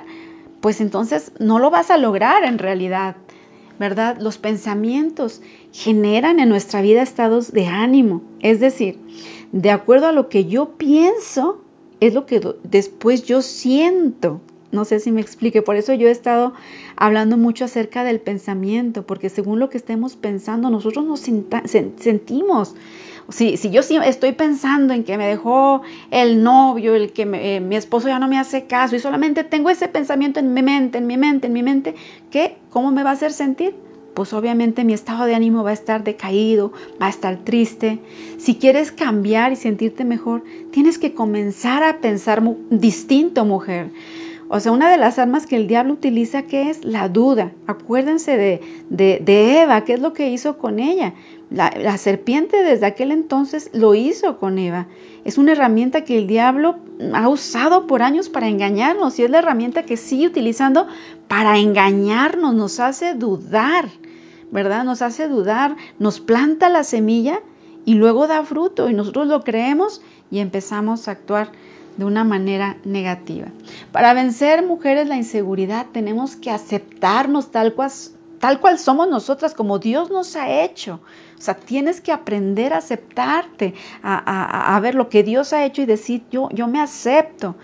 pues 0.60 0.80
entonces 0.80 1.32
no 1.38 1.58
lo 1.58 1.70
vas 1.70 1.90
a 1.90 1.98
lograr 1.98 2.44
en 2.44 2.58
realidad, 2.58 3.16
¿verdad? 3.78 4.18
Los 4.20 4.38
pensamientos 4.38 5.40
generan 5.72 6.38
en 6.40 6.48
nuestra 6.48 6.82
vida 6.82 7.02
estados 7.02 7.52
de 7.52 7.66
ánimo, 7.66 8.22
es 8.40 8.60
decir, 8.60 8.98
de 9.52 9.70
acuerdo 9.70 10.06
a 10.06 10.12
lo 10.12 10.28
que 10.28 10.44
yo 10.44 10.70
pienso, 10.76 11.62
es 12.00 12.14
lo 12.14 12.26
que 12.26 12.40
después 12.62 13.24
yo 13.24 13.42
siento. 13.42 14.40
No 14.72 14.84
sé 14.84 15.00
si 15.00 15.10
me 15.10 15.20
explique, 15.20 15.62
por 15.62 15.74
eso 15.74 15.92
yo 15.94 16.06
he 16.06 16.12
estado 16.12 16.52
hablando 16.94 17.36
mucho 17.36 17.64
acerca 17.64 18.04
del 18.04 18.20
pensamiento, 18.20 19.04
porque 19.04 19.28
según 19.28 19.58
lo 19.58 19.68
que 19.68 19.78
estemos 19.78 20.14
pensando, 20.14 20.70
nosotros 20.70 21.04
nos 21.04 21.20
sentimos 21.20 22.76
si, 23.30 23.56
si 23.56 23.70
yo 23.70 23.80
estoy 23.80 24.32
pensando 24.32 24.94
en 24.94 25.04
que 25.04 25.16
me 25.16 25.26
dejó 25.26 25.82
el 26.10 26.42
novio, 26.42 26.94
el 26.94 27.12
que 27.12 27.22
eh, 27.22 27.60
mi 27.60 27.76
esposo 27.76 28.08
ya 28.08 28.18
no 28.18 28.28
me 28.28 28.38
hace 28.38 28.64
caso 28.64 28.96
y 28.96 29.00
solamente 29.00 29.44
tengo 29.44 29.70
ese 29.70 29.88
pensamiento 29.88 30.40
en 30.40 30.52
mi 30.52 30.62
mente, 30.62 30.98
en 30.98 31.06
mi 31.06 31.16
mente, 31.16 31.46
en 31.46 31.52
mi 31.52 31.62
mente, 31.62 31.94
¿qué? 32.30 32.56
¿Cómo 32.70 32.90
me 32.90 33.02
va 33.02 33.10
a 33.10 33.14
hacer 33.14 33.32
sentir? 33.32 33.74
Pues 34.14 34.32
obviamente 34.32 34.84
mi 34.84 34.92
estado 34.92 35.24
de 35.24 35.34
ánimo 35.34 35.62
va 35.62 35.70
a 35.70 35.74
estar 35.74 36.02
decaído, 36.02 36.72
va 37.00 37.06
a 37.06 37.10
estar 37.10 37.38
triste. 37.38 38.00
Si 38.38 38.56
quieres 38.56 38.90
cambiar 38.92 39.52
y 39.52 39.56
sentirte 39.56 40.04
mejor, 40.04 40.42
tienes 40.72 40.98
que 40.98 41.14
comenzar 41.14 41.82
a 41.82 41.98
pensar 41.98 42.42
distinto, 42.70 43.44
mujer. 43.44 43.90
O 44.52 44.58
sea, 44.58 44.72
una 44.72 44.90
de 44.90 44.96
las 44.96 45.20
armas 45.20 45.46
que 45.46 45.54
el 45.54 45.68
diablo 45.68 45.92
utiliza 45.92 46.42
que 46.42 46.70
es 46.70 46.84
la 46.84 47.08
duda. 47.08 47.52
Acuérdense 47.68 48.36
de, 48.36 48.60
de, 48.90 49.62
Eva, 49.62 49.84
¿qué 49.84 49.92
es 49.92 50.00
lo 50.00 50.12
que 50.12 50.28
hizo 50.28 50.58
con 50.58 50.80
ella? 50.80 51.14
La, 51.50 51.98
serpiente 51.98 52.62
desde 52.62 52.86
aquel 52.86 53.10
entonces 53.10 53.70
lo 53.72 53.96
hizo 53.96 54.38
con 54.38 54.58
Eva. 54.58 54.86
Es 55.24 55.36
una 55.36 55.52
herramienta 55.52 56.04
que 56.04 56.16
el 56.16 56.28
diablo 56.28 56.76
ha 57.12 57.28
usado 57.28 57.88
por 57.88 58.02
años 58.02 58.28
para 58.28 58.48
engañarnos 58.48 59.18
y 59.18 59.24
es 59.24 59.30
la 59.30 59.40
herramienta 59.40 59.82
que 59.82 59.96
sigue 59.96 60.28
utilizando 60.28 60.86
para 61.26 61.58
engañarnos, 61.58 62.54
nos 62.54 62.78
hace 62.78 63.14
dudar, 63.14 63.86
¿verdad? 64.52 64.84
Nos 64.84 65.02
hace 65.02 65.26
dudar, 65.26 65.76
nos 65.98 66.20
planta 66.20 66.68
la 66.68 66.84
semilla 66.84 67.40
y 67.84 67.94
luego 67.94 68.28
da 68.28 68.44
fruto 68.44 68.88
y 68.88 68.94
nosotros 68.94 69.26
lo 69.26 69.42
creemos 69.42 70.02
y 70.30 70.38
empezamos 70.38 71.08
a 71.08 71.12
actuar 71.12 71.50
de 71.96 72.04
una 72.04 72.24
manera 72.24 72.76
negativa. 72.84 73.48
Para 73.92 74.14
vencer, 74.14 74.64
mujeres, 74.64 75.08
la 75.08 75.16
inseguridad 75.16 75.86
tenemos 75.92 76.36
que 76.36 76.50
aceptarnos 76.50 77.50
tal 77.50 77.74
cual, 77.74 77.90
tal 78.40 78.58
cual 78.58 78.78
somos 78.78 79.08
nosotras, 79.08 79.54
como 79.54 79.78
Dios 79.78 80.10
nos 80.10 80.34
ha 80.34 80.62
hecho. 80.64 81.00
O 81.38 81.40
sea, 81.40 81.54
tienes 81.54 82.00
que 82.00 82.10
aprender 82.10 82.72
a 82.72 82.78
aceptarte, 82.78 83.74
a, 84.02 84.78
ver 84.82 84.94
lo 84.94 85.08
que 85.08 85.22
Dios 85.22 85.52
ha 85.52 85.64
hecho 85.64 85.82
y 85.82 85.86
decir, 85.86 86.22
yo, 86.30 86.48
yo 86.52 86.66
me 86.66 86.80
acepto. 86.80 87.54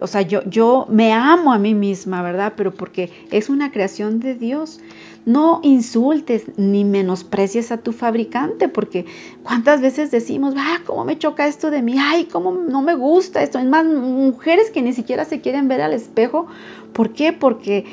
O 0.00 0.08
sea, 0.08 0.22
yo, 0.22 0.42
yo 0.44 0.86
me 0.90 1.12
amo 1.12 1.52
a 1.52 1.58
mí 1.58 1.72
misma, 1.72 2.20
¿verdad? 2.20 2.54
Pero 2.56 2.74
porque 2.74 3.10
es 3.30 3.48
una 3.48 3.70
creación 3.70 4.20
de 4.20 4.34
Dios. 4.34 4.80
No 5.26 5.60
insultes 5.62 6.44
ni 6.56 6.84
menosprecies 6.84 7.72
a 7.72 7.78
tu 7.78 7.92
fabricante, 7.92 8.68
porque 8.68 9.06
cuántas 9.42 9.80
veces 9.80 10.10
decimos, 10.10 10.54
ah, 10.56 10.80
cómo 10.84 11.04
me 11.04 11.18
choca 11.18 11.46
esto 11.46 11.70
de 11.70 11.82
mí, 11.82 11.96
ay, 11.98 12.26
cómo 12.26 12.52
no 12.52 12.82
me 12.82 12.94
gusta 12.94 13.42
esto. 13.42 13.58
Es 13.58 13.64
más, 13.64 13.86
mujeres 13.86 14.70
que 14.70 14.82
ni 14.82 14.92
siquiera 14.92 15.24
se 15.24 15.40
quieren 15.40 15.68
ver 15.68 15.80
al 15.80 15.94
espejo. 15.94 16.46
¿Por 16.92 17.12
qué? 17.12 17.32
Porque 17.32 17.84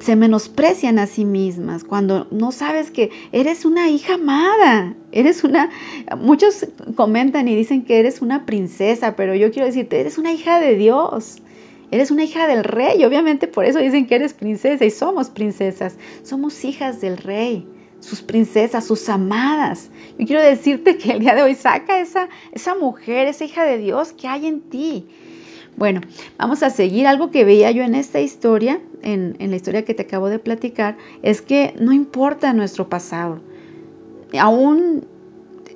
se 0.00 0.14
menosprecian 0.14 1.00
a 1.00 1.06
sí 1.06 1.24
mismas 1.24 1.82
cuando 1.82 2.28
no 2.30 2.52
sabes 2.52 2.92
que 2.92 3.10
eres 3.32 3.64
una 3.64 3.90
hija 3.90 4.14
amada, 4.14 4.94
eres 5.10 5.42
una, 5.42 5.70
muchos 6.16 6.66
comentan 6.94 7.48
y 7.48 7.56
dicen 7.56 7.84
que 7.84 7.98
eres 7.98 8.22
una 8.22 8.46
princesa, 8.46 9.16
pero 9.16 9.34
yo 9.34 9.50
quiero 9.50 9.66
decirte, 9.66 9.98
eres 9.98 10.16
una 10.16 10.32
hija 10.32 10.60
de 10.60 10.76
Dios. 10.76 11.42
Eres 11.90 12.10
una 12.10 12.24
hija 12.24 12.46
del 12.46 12.64
rey, 12.64 13.04
obviamente 13.04 13.46
por 13.46 13.64
eso 13.64 13.78
dicen 13.78 14.06
que 14.06 14.16
eres 14.16 14.34
princesa 14.34 14.84
y 14.84 14.90
somos 14.90 15.30
princesas. 15.30 15.96
Somos 16.22 16.64
hijas 16.64 17.00
del 17.00 17.16
rey, 17.16 17.66
sus 18.00 18.22
princesas, 18.22 18.84
sus 18.84 19.08
amadas. 19.08 19.90
Yo 20.18 20.26
quiero 20.26 20.42
decirte 20.42 20.98
que 20.98 21.12
el 21.12 21.20
día 21.20 21.34
de 21.34 21.42
hoy 21.42 21.54
saca 21.54 22.00
esa, 22.00 22.28
esa 22.52 22.74
mujer, 22.74 23.28
esa 23.28 23.44
hija 23.44 23.64
de 23.64 23.78
Dios 23.78 24.12
que 24.12 24.26
hay 24.26 24.46
en 24.46 24.62
ti. 24.62 25.06
Bueno, 25.76 26.00
vamos 26.38 26.62
a 26.62 26.70
seguir. 26.70 27.06
Algo 27.06 27.30
que 27.30 27.44
veía 27.44 27.70
yo 27.70 27.82
en 27.84 27.94
esta 27.94 28.20
historia, 28.20 28.80
en, 29.02 29.36
en 29.38 29.50
la 29.50 29.56
historia 29.56 29.84
que 29.84 29.94
te 29.94 30.02
acabo 30.02 30.28
de 30.28 30.38
platicar, 30.38 30.96
es 31.22 31.42
que 31.42 31.74
no 31.78 31.92
importa 31.92 32.52
nuestro 32.52 32.88
pasado. 32.88 33.40
Aún 34.38 35.06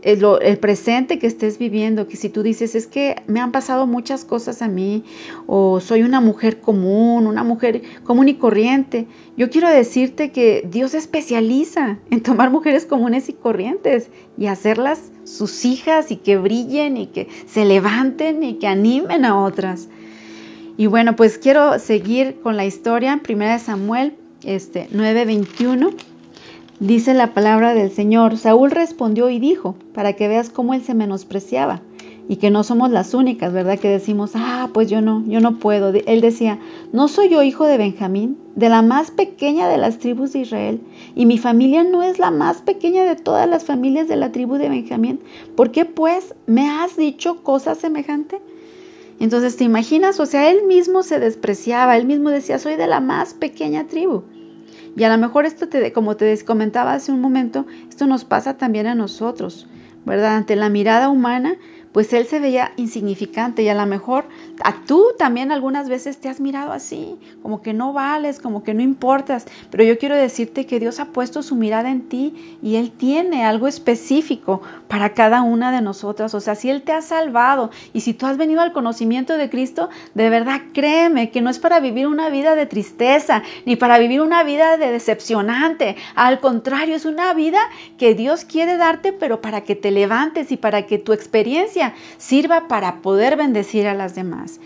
el, 0.02 0.58
presente 0.58 1.18
que 1.18 1.26
estés 1.26 1.58
viviendo, 1.58 2.06
que 2.08 2.16
si 2.16 2.28
tú 2.28 2.42
dices, 2.42 2.74
es 2.74 2.86
que 2.86 3.16
me 3.26 3.40
han 3.40 3.52
pasado 3.52 3.86
muchas 3.86 4.24
cosas 4.24 4.62
a 4.62 4.68
mí, 4.68 5.04
o 5.46 5.80
soy 5.80 6.02
una 6.02 6.20
mujer 6.20 6.60
común, 6.60 7.26
una 7.26 7.44
mujer 7.44 7.82
común 8.04 8.28
y 8.28 8.34
corriente, 8.34 9.06
yo 9.36 9.50
quiero 9.50 9.68
decirte 9.68 10.30
que 10.30 10.66
Dios 10.70 10.94
especializa 10.94 11.98
en 12.10 12.22
tomar 12.22 12.50
mujeres 12.50 12.86
comunes 12.86 13.28
y 13.28 13.32
corrientes 13.32 14.10
y 14.36 14.46
hacerlas 14.46 15.12
sus 15.24 15.64
hijas 15.64 16.10
y 16.10 16.16
que 16.16 16.36
brillen 16.36 16.96
y 16.96 17.06
que 17.06 17.28
se 17.46 17.64
levanten 17.64 18.42
y 18.42 18.54
que 18.54 18.66
animen 18.66 19.24
a 19.24 19.40
otras. 19.40 19.88
Y 20.76 20.86
bueno, 20.86 21.14
pues 21.14 21.38
quiero 21.38 21.78
seguir 21.78 22.40
con 22.42 22.56
la 22.56 22.64
historia, 22.64 23.20
primera 23.22 23.52
de 23.54 23.58
Samuel 23.58 24.14
este, 24.44 24.88
9:21 24.92 25.94
Dice 26.80 27.12
la 27.12 27.34
palabra 27.34 27.74
del 27.74 27.90
Señor, 27.90 28.38
Saúl 28.38 28.70
respondió 28.70 29.28
y 29.28 29.38
dijo, 29.38 29.74
para 29.92 30.14
que 30.14 30.28
veas 30.28 30.48
cómo 30.48 30.72
él 30.72 30.82
se 30.82 30.94
menospreciaba 30.94 31.82
y 32.26 32.36
que 32.36 32.50
no 32.50 32.64
somos 32.64 32.90
las 32.90 33.12
únicas, 33.12 33.52
¿verdad? 33.52 33.78
Que 33.78 33.90
decimos, 33.90 34.30
ah, 34.34 34.70
pues 34.72 34.88
yo 34.88 35.02
no, 35.02 35.22
yo 35.26 35.40
no 35.40 35.58
puedo. 35.58 35.92
Él 36.06 36.22
decía, 36.22 36.58
¿no 36.94 37.08
soy 37.08 37.28
yo 37.28 37.42
hijo 37.42 37.66
de 37.66 37.76
Benjamín, 37.76 38.38
de 38.56 38.70
la 38.70 38.80
más 38.80 39.10
pequeña 39.10 39.68
de 39.68 39.76
las 39.76 39.98
tribus 39.98 40.32
de 40.32 40.38
Israel? 40.38 40.80
Y 41.14 41.26
mi 41.26 41.36
familia 41.36 41.84
no 41.84 42.02
es 42.02 42.18
la 42.18 42.30
más 42.30 42.62
pequeña 42.62 43.04
de 43.04 43.16
todas 43.16 43.46
las 43.46 43.64
familias 43.64 44.08
de 44.08 44.16
la 44.16 44.32
tribu 44.32 44.56
de 44.56 44.70
Benjamín. 44.70 45.20
¿Por 45.56 45.72
qué 45.72 45.84
pues 45.84 46.34
me 46.46 46.70
has 46.70 46.96
dicho 46.96 47.42
cosa 47.42 47.74
semejante? 47.74 48.40
Entonces, 49.18 49.54
¿te 49.58 49.64
imaginas? 49.64 50.18
O 50.18 50.24
sea, 50.24 50.50
él 50.50 50.66
mismo 50.66 51.02
se 51.02 51.18
despreciaba, 51.18 51.98
él 51.98 52.06
mismo 52.06 52.30
decía, 52.30 52.58
soy 52.58 52.76
de 52.76 52.86
la 52.86 53.00
más 53.00 53.34
pequeña 53.34 53.86
tribu. 53.86 54.22
Y 54.96 55.04
a 55.04 55.08
lo 55.08 55.18
mejor 55.18 55.46
esto, 55.46 55.68
te, 55.68 55.92
como 55.92 56.16
te 56.16 56.44
comentaba 56.44 56.92
hace 56.92 57.12
un 57.12 57.20
momento, 57.20 57.66
esto 57.88 58.06
nos 58.06 58.24
pasa 58.24 58.56
también 58.56 58.86
a 58.86 58.94
nosotros, 58.94 59.66
¿verdad? 60.04 60.36
Ante 60.36 60.56
la 60.56 60.68
mirada 60.68 61.08
humana, 61.08 61.56
pues 61.92 62.12
él 62.12 62.26
se 62.26 62.38
veía 62.38 62.72
insignificante 62.76 63.62
y 63.62 63.68
a 63.68 63.74
lo 63.74 63.84
mejor 63.86 64.26
a 64.62 64.84
tú 64.84 65.08
también 65.18 65.50
algunas 65.50 65.88
veces 65.88 66.18
te 66.18 66.28
has 66.28 66.40
mirado 66.40 66.72
así, 66.72 67.16
como 67.42 67.62
que 67.62 67.72
no 67.72 67.92
vales, 67.92 68.38
como 68.38 68.62
que 68.62 68.74
no 68.74 68.82
importas, 68.82 69.46
pero 69.70 69.82
yo 69.82 69.98
quiero 69.98 70.14
decirte 70.14 70.66
que 70.66 70.78
Dios 70.78 71.00
ha 71.00 71.06
puesto 71.06 71.42
su 71.42 71.56
mirada 71.56 71.90
en 71.90 72.08
ti 72.08 72.58
y 72.62 72.76
Él 72.76 72.92
tiene 72.92 73.44
algo 73.44 73.66
específico 73.66 74.62
para 74.86 75.14
cada 75.14 75.42
una 75.42 75.72
de 75.72 75.80
nosotras, 75.80 76.34
o 76.34 76.40
sea, 76.40 76.54
si 76.54 76.70
Él 76.70 76.82
te 76.82 76.92
ha 76.92 77.02
salvado 77.02 77.70
y 77.92 78.02
si 78.02 78.14
tú 78.14 78.26
has 78.26 78.36
venido 78.36 78.60
al 78.60 78.72
conocimiento 78.72 79.36
de 79.36 79.50
Cristo, 79.50 79.88
de 80.14 80.30
verdad 80.30 80.60
créeme 80.72 81.30
que 81.30 81.40
no 81.40 81.50
es 81.50 81.58
para 81.58 81.80
vivir 81.80 82.06
una 82.06 82.30
vida 82.30 82.54
de 82.54 82.66
tristeza, 82.66 83.42
ni 83.66 83.76
para 83.76 83.98
vivir 83.98 84.20
una 84.20 84.44
vida 84.44 84.76
de 84.76 84.92
decepcionante, 84.92 85.96
al 86.14 86.40
contrario, 86.40 86.94
es 86.94 87.04
una 87.04 87.34
vida 87.34 87.58
que 87.98 88.14
Dios 88.14 88.44
quiere 88.44 88.76
darte, 88.76 89.12
pero 89.12 89.40
para 89.40 89.62
que 89.62 89.74
te 89.74 89.90
levantes 89.90 90.52
y 90.52 90.56
para 90.56 90.86
que 90.86 90.98
tu 90.98 91.12
experiencia 91.12 91.79
sirva 92.18 92.68
para 92.68 93.02
poder 93.02 93.36
bendecir 93.36 93.86
a 93.86 93.94
las 93.94 94.14
demás. 94.14 94.60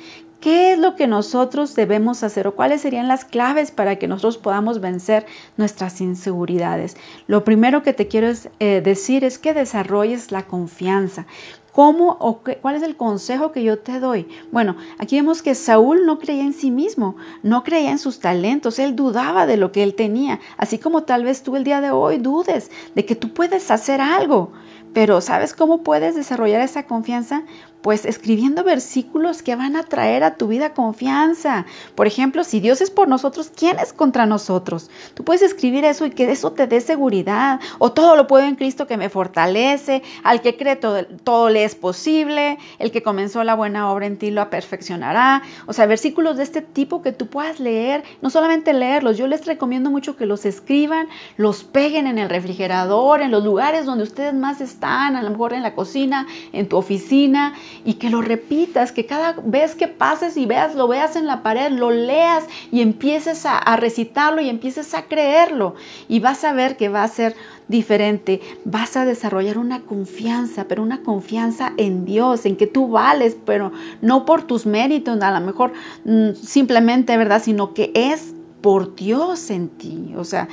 ¿Qué 0.45 0.73
es 0.73 0.79
lo 0.79 0.95
que 0.95 1.07
nosotros 1.07 1.75
debemos 1.75 2.23
hacer 2.23 2.47
o 2.47 2.55
cuáles 2.55 2.83
serían 2.83 3.09
las 3.09 3.25
claves 3.25 3.71
para 3.71 3.97
que 3.97 4.09
nosotros 4.09 4.37
podamos 4.37 4.79
vencer 4.79 5.25
nuestras 5.57 6.03
inseguridades? 6.03 6.99
Lo 7.27 7.45
primero 7.45 7.83
que 7.83 7.95
te 7.95 8.09
quiero 8.09 8.31
eh, 8.59 8.83
decir 8.85 9.25
es 9.25 9.39
que 9.39 9.55
desarrolles 9.55 10.33
la 10.33 10.43
confianza. 10.43 11.27
¿Cómo 11.73 12.19
o 12.21 12.43
cuál 12.61 12.77
es 12.77 12.83
el 12.83 12.95
consejo 12.95 13.53
que 13.53 13.65
yo 13.65 13.79
te 13.79 14.01
doy? 14.01 14.29
Bueno, 14.53 14.77
aquí 14.99 15.17
vemos 15.17 15.41
que 15.41 15.55
Saúl 15.55 16.05
no 16.05 16.19
creía 16.19 16.45
en 16.45 16.53
sí 16.53 16.71
mismo, 16.71 17.17
no 17.43 17.65
creía 17.65 17.91
en 17.91 17.99
sus 17.99 18.21
talentos, 18.21 18.79
él 18.79 18.95
dudaba 18.95 19.47
de 19.47 19.57
lo 19.57 19.73
que 19.73 19.83
él 19.83 19.95
tenía, 19.95 20.41
así 20.59 20.79
como 20.79 21.05
tal 21.05 21.25
vez 21.25 21.43
tú 21.43 21.57
el 21.57 21.65
día 21.65 21.81
de 21.81 21.91
hoy 21.91 22.19
dudes 22.19 22.71
de 22.95 23.07
que 23.07 23.17
tú 23.17 23.33
puedes 23.33 23.71
hacer 23.71 24.03
algo. 24.03 24.53
Pero 24.95 25.21
¿sabes 25.21 25.53
cómo 25.55 25.83
puedes 25.83 26.15
desarrollar 26.15 26.63
esa 26.63 26.85
confianza? 26.87 27.43
Pues 27.85 28.07
escribiendo 28.07 28.65
versículos 28.65 29.43
que 29.43 29.57
van 29.57 29.77
a 29.77 29.83
traer 29.83 30.25
a 30.25 30.37
tu 30.37 30.49
vida 30.49 30.73
confianza. 30.73 31.67
Por 31.95 32.07
ejemplo, 32.07 32.43
si 32.43 32.59
Dios 32.59 32.81
es 32.81 32.91
por 32.91 33.09
nosotros, 33.09 33.53
¿quién 33.55 33.79
es 33.79 33.93
contra 33.93 34.25
nosotros? 34.25 34.89
Tú 35.13 35.23
puedes 35.23 35.43
escribir 35.43 35.85
eso 35.85 36.07
y 36.07 36.11
que 36.11 36.33
eso 36.33 36.53
te 36.53 36.67
dé 36.67 36.81
seguridad. 36.81 37.61
O 37.79 37.93
todo 37.93 38.17
lo 38.17 38.27
puedo 38.27 38.47
en 38.47 38.55
Cristo 38.55 38.87
que 38.87 38.97
me 38.97 39.11
fortalece. 39.11 40.03
Al 40.23 40.41
que 40.41 40.57
cree 40.57 40.77
todo, 40.77 41.05
todo 41.25 41.51
le 41.51 41.65
es 41.65 41.75
posible. 41.75 42.57
El 42.79 42.91
que 42.91 43.03
comenzó 43.03 43.45
la 43.45 43.55
buena 43.55 43.93
obra 43.93 44.07
en 44.07 44.17
ti 44.17 44.31
lo 44.31 44.49
perfeccionará. 44.49 45.43
O 45.67 45.75
sea, 45.75 45.85
versículos 45.85 46.39
de 46.39 46.45
este 46.45 46.63
tipo 46.63 47.03
que 47.03 47.13
tú 47.13 47.27
puedas 47.27 47.61
leer. 47.61 48.03
No 48.23 48.31
solamente 48.31 48.73
leerlos, 48.73 49.19
yo 49.19 49.27
les 49.27 49.45
recomiendo 49.45 49.91
mucho 49.91 50.17
que 50.17 50.25
los 50.25 50.47
escriban, 50.47 51.09
los 51.37 51.65
peguen 51.65 52.07
en 52.07 52.17
el 52.17 52.31
refrigerador, 52.31 53.21
en 53.21 53.31
los 53.31 53.45
lugares 53.45 53.85
donde 53.85 54.05
ustedes 54.05 54.33
más 54.33 54.63
están, 54.63 55.17
a 55.17 55.23
lo 55.23 55.29
mejor 55.29 55.53
en 55.53 55.63
la 55.63 55.75
cocina, 55.75 56.27
en 56.55 56.67
tu 56.67 56.79
oficina 56.79 57.53
y 57.85 57.95
que 57.95 58.11
lo 58.11 58.23
repitas, 58.23 58.93
que 58.93 59.07
cada 59.07 59.37
vez 59.45 59.75
que 59.75 59.89
pases 59.89 60.37
y 60.37 60.47
veas, 60.47 60.75
lo 60.75 60.89
veas 60.89 61.17
en 61.17 61.27
la 61.27 61.43
pared, 61.43 61.71
lo 61.71 61.91
leas 61.91 62.45
y 62.71 62.81
empieces 62.81 63.47
a, 63.47 63.59
a 63.59 63.77
recitarlo 63.77 64.41
y 64.41 64.49
empieces 64.49 64.95
a 64.95 65.03
creerlo 65.07 65.75
y 66.09 66.21
vas 66.21 66.45
a 66.45 66.53
ver 66.53 66.77
que 66.77 66.89
va 66.89 67.03
a 67.03 67.09
ser 67.09 67.35
diferente, 67.69 68.41
vas 68.65 68.97
a 68.97 69.05
desarrollar 69.05 69.59
una 69.59 69.83
confianza, 69.83 70.67
pero 70.69 70.83
una 70.83 71.03
confianza 71.03 71.73
en 71.77 72.05
Dios, 72.05 72.45
en 72.47 72.57
que 72.57 72.67
tú 72.67 72.89
vales, 72.89 73.37
pero 73.45 73.73
no 74.03 74.25
por 74.25 74.43
tus 74.43 74.67
méritos, 74.67 75.21
a 75.23 75.39
lo 75.39 75.45
mejor 75.45 75.73
mm, 76.05 76.35
simplemente, 76.35 77.17
¿verdad? 77.17 77.43
Sino 77.43 77.73
que 77.75 77.91
es 77.95 78.35
por 78.61 78.95
Dios 78.95 79.51
en 79.51 79.69
ti. 79.69 80.15
O 80.17 80.25
sea, 80.25 80.49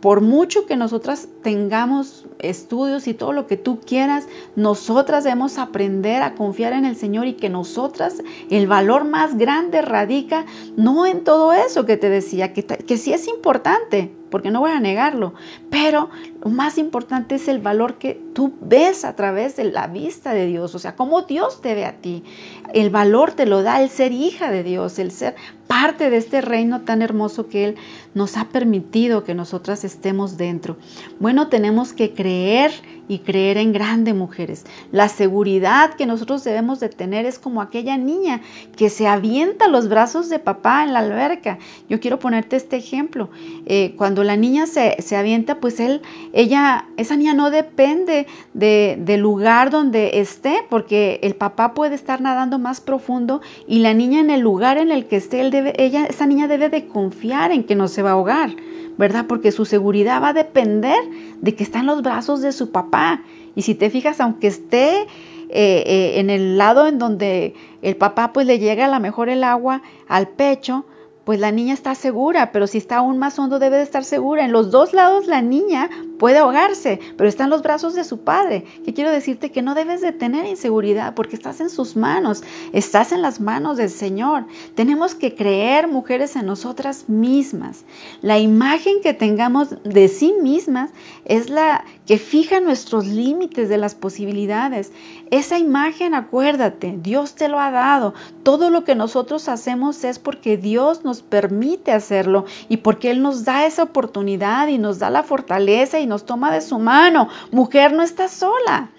por 0.00 0.20
mucho 0.20 0.66
que 0.66 0.76
nosotras 0.76 1.28
tengamos 1.42 2.26
estudios 2.38 3.06
y 3.06 3.14
todo 3.14 3.32
lo 3.32 3.46
que 3.46 3.56
tú 3.56 3.80
quieras, 3.80 4.26
nosotras 4.56 5.24
debemos 5.24 5.58
aprender 5.58 6.22
a 6.22 6.34
confiar 6.34 6.72
en 6.72 6.84
el 6.84 6.96
Señor 6.96 7.26
y 7.26 7.34
que 7.34 7.48
nosotras 7.48 8.22
el 8.50 8.66
valor 8.66 9.04
más 9.04 9.36
grande 9.36 9.82
radica 9.82 10.46
no 10.76 11.06
en 11.06 11.24
todo 11.24 11.52
eso 11.52 11.84
que 11.84 11.96
te 11.96 12.08
decía, 12.08 12.52
que, 12.52 12.64
que 12.64 12.96
sí 12.96 13.12
es 13.12 13.28
importante, 13.28 14.14
porque 14.30 14.50
no 14.50 14.60
voy 14.60 14.70
a 14.70 14.80
negarlo, 14.80 15.34
pero 15.70 16.10
lo 16.42 16.50
más 16.50 16.78
importante 16.78 17.34
es 17.34 17.48
el 17.48 17.58
valor 17.58 17.94
que 17.94 18.20
tú 18.34 18.54
ves 18.60 19.04
a 19.04 19.16
través 19.16 19.56
de 19.56 19.64
la 19.64 19.86
vista 19.86 20.32
de 20.32 20.46
Dios, 20.46 20.74
o 20.74 20.78
sea, 20.78 20.96
cómo 20.96 21.22
Dios 21.22 21.60
te 21.60 21.74
ve 21.74 21.84
a 21.84 21.96
ti. 21.96 22.24
El 22.72 22.90
valor 22.90 23.32
te 23.32 23.46
lo 23.46 23.62
da 23.62 23.82
el 23.82 23.90
ser 23.90 24.12
hija 24.12 24.50
de 24.50 24.62
Dios, 24.62 24.98
el 24.98 25.10
ser 25.10 25.34
parte 25.66 26.10
de 26.10 26.16
este 26.16 26.40
reino 26.40 26.80
tan 26.80 27.00
hermoso 27.00 27.48
que 27.48 27.64
Él 27.64 27.76
nos 28.12 28.36
ha 28.36 28.48
permitido 28.48 29.22
que 29.22 29.34
nosotras 29.34 29.84
estemos 29.84 30.36
dentro. 30.36 30.76
Bueno, 31.20 31.46
tenemos 31.46 31.92
que 31.92 32.12
creer 32.12 32.72
y 33.06 33.20
creer 33.20 33.56
en 33.56 33.72
grande, 33.72 34.14
mujeres. 34.14 34.64
La 34.92 35.08
seguridad 35.08 35.94
que 35.94 36.06
nosotros 36.06 36.42
debemos 36.44 36.80
de 36.80 36.88
tener 36.88 37.24
es 37.24 37.38
como 37.38 37.60
aquella 37.62 37.96
niña 37.96 38.40
que 38.76 38.88
se 38.88 39.06
avienta 39.06 39.68
los 39.68 39.88
brazos 39.88 40.28
de 40.28 40.38
papá 40.38 40.84
en 40.84 40.92
la 40.92 41.00
alberca. 41.00 41.58
Yo 41.88 42.00
quiero 42.00 42.18
ponerte 42.18 42.56
este 42.56 42.76
ejemplo. 42.76 43.30
Eh, 43.66 43.94
cuando 43.96 44.19
la 44.24 44.36
niña 44.36 44.66
se, 44.66 45.16
avienta, 45.16 45.60
pues 45.60 45.80
él, 45.80 46.02
ella, 46.32 46.86
esa 46.96 47.16
niña 47.16 47.34
no 47.34 47.50
depende 47.50 48.26
del 48.54 49.20
lugar 49.20 49.70
donde 49.70 50.20
esté, 50.20 50.64
porque 50.68 51.20
el 51.22 51.34
papá 51.34 51.74
puede 51.74 51.94
estar 51.94 52.20
nadando 52.20 52.58
más 52.58 52.80
profundo 52.80 53.40
y 53.66 53.80
la 53.80 53.94
niña 53.94 54.20
en 54.20 54.30
el 54.30 54.40
lugar 54.40 54.78
en 54.78 54.90
el 54.90 55.06
que 55.06 55.16
esté, 55.16 55.40
él 55.40 55.50
debe, 55.50 55.72
ella, 55.82 56.06
esa 56.06 56.26
niña 56.26 56.48
debe 56.48 56.68
de 56.68 56.86
confiar 56.86 57.52
en 57.52 57.64
que 57.64 57.74
no 57.74 57.88
se 57.88 58.02
va 58.02 58.10
a 58.10 58.12
ahogar. 58.12 58.50
¿verdad? 58.98 59.24
Porque 59.26 59.50
su 59.50 59.64
seguridad 59.64 60.22
va 60.22 60.28
a 60.28 60.32
depender 60.34 60.98
de 61.40 61.54
que 61.54 61.62
está 61.62 61.78
en 61.78 61.86
los 61.86 62.02
brazos 62.02 62.42
de 62.42 62.52
su 62.52 62.70
papá. 62.70 63.22
Y 63.54 63.62
si 63.62 63.74
te 63.74 63.88
fijas, 63.88 64.20
aunque 64.20 64.48
esté 64.48 65.06
eh, 65.52 65.82
eh, 65.86 66.20
en 66.20 66.30
el 66.30 66.58
lado 66.58 66.86
en 66.86 66.98
donde 66.98 67.54
el 67.82 67.96
papá 67.96 68.32
pues 68.32 68.46
le 68.46 68.58
llega 68.58 68.84
a 68.84 68.90
lo 68.90 69.00
mejor 69.00 69.28
el 69.28 69.42
agua 69.42 69.82
al 70.06 70.28
pecho, 70.28 70.84
pues 71.30 71.38
la 71.38 71.52
niña 71.52 71.74
está 71.74 71.94
segura, 71.94 72.50
pero 72.50 72.66
si 72.66 72.78
está 72.78 72.96
aún 72.96 73.18
más 73.18 73.38
hondo 73.38 73.60
debe 73.60 73.76
de 73.76 73.84
estar 73.84 74.02
segura. 74.02 74.44
En 74.44 74.50
los 74.50 74.72
dos 74.72 74.92
lados 74.92 75.28
la 75.28 75.42
niña 75.42 75.88
puede 76.18 76.38
ahogarse, 76.38 76.98
pero 77.16 77.28
está 77.28 77.44
en 77.44 77.50
los 77.50 77.62
brazos 77.62 77.94
de 77.94 78.02
su 78.02 78.24
padre. 78.24 78.64
Que 78.84 78.94
quiero 78.94 79.12
decirte 79.12 79.52
que 79.52 79.62
no 79.62 79.76
debes 79.76 80.00
de 80.00 80.10
tener 80.10 80.44
inseguridad 80.44 81.14
porque 81.14 81.36
estás 81.36 81.60
en 81.60 81.70
sus 81.70 81.94
manos, 81.94 82.42
estás 82.72 83.12
en 83.12 83.22
las 83.22 83.38
manos 83.38 83.76
del 83.76 83.90
Señor. 83.90 84.46
Tenemos 84.74 85.14
que 85.14 85.36
creer, 85.36 85.86
mujeres, 85.86 86.34
en 86.34 86.46
nosotras 86.46 87.08
mismas. 87.08 87.84
La 88.22 88.40
imagen 88.40 89.00
que 89.00 89.14
tengamos 89.14 89.68
de 89.84 90.08
sí 90.08 90.34
mismas 90.42 90.90
es 91.26 91.48
la 91.48 91.84
que 92.10 92.18
fija 92.18 92.58
nuestros 92.58 93.06
límites 93.06 93.68
de 93.68 93.78
las 93.78 93.94
posibilidades. 93.94 94.90
Esa 95.30 95.60
imagen, 95.60 96.12
acuérdate, 96.12 96.98
Dios 97.00 97.36
te 97.36 97.46
lo 97.46 97.60
ha 97.60 97.70
dado. 97.70 98.14
Todo 98.42 98.68
lo 98.68 98.82
que 98.82 98.96
nosotros 98.96 99.48
hacemos 99.48 100.02
es 100.02 100.18
porque 100.18 100.56
Dios 100.56 101.04
nos 101.04 101.22
permite 101.22 101.92
hacerlo 101.92 102.46
y 102.68 102.78
porque 102.78 103.12
Él 103.12 103.22
nos 103.22 103.44
da 103.44 103.64
esa 103.64 103.84
oportunidad 103.84 104.66
y 104.66 104.76
nos 104.76 104.98
da 104.98 105.08
la 105.08 105.22
fortaleza 105.22 106.00
y 106.00 106.08
nos 106.08 106.26
toma 106.26 106.52
de 106.52 106.62
su 106.62 106.80
mano. 106.80 107.28
Mujer, 107.52 107.92
no 107.92 108.02
estás 108.02 108.32
sola. 108.32 108.90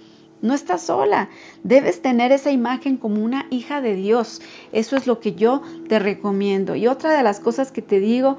No 0.42 0.54
estás 0.54 0.82
sola. 0.82 1.28
Debes 1.64 2.02
tener 2.02 2.32
esa 2.32 2.52
imagen 2.52 2.96
como 2.96 3.22
una 3.22 3.46
hija 3.50 3.82
de 3.82 3.94
Dios. 3.94 4.42
Eso 4.72 4.96
es 4.96 5.06
lo 5.06 5.20
que 5.20 5.34
yo 5.34 5.62
te 5.92 6.00
recomiendo. 6.00 6.74
Y 6.74 6.88
otra 6.88 7.18
de 7.18 7.22
las 7.22 7.42
cosas 7.42 7.74
que 7.74 7.82
te 7.82 8.00
digo 8.00 8.38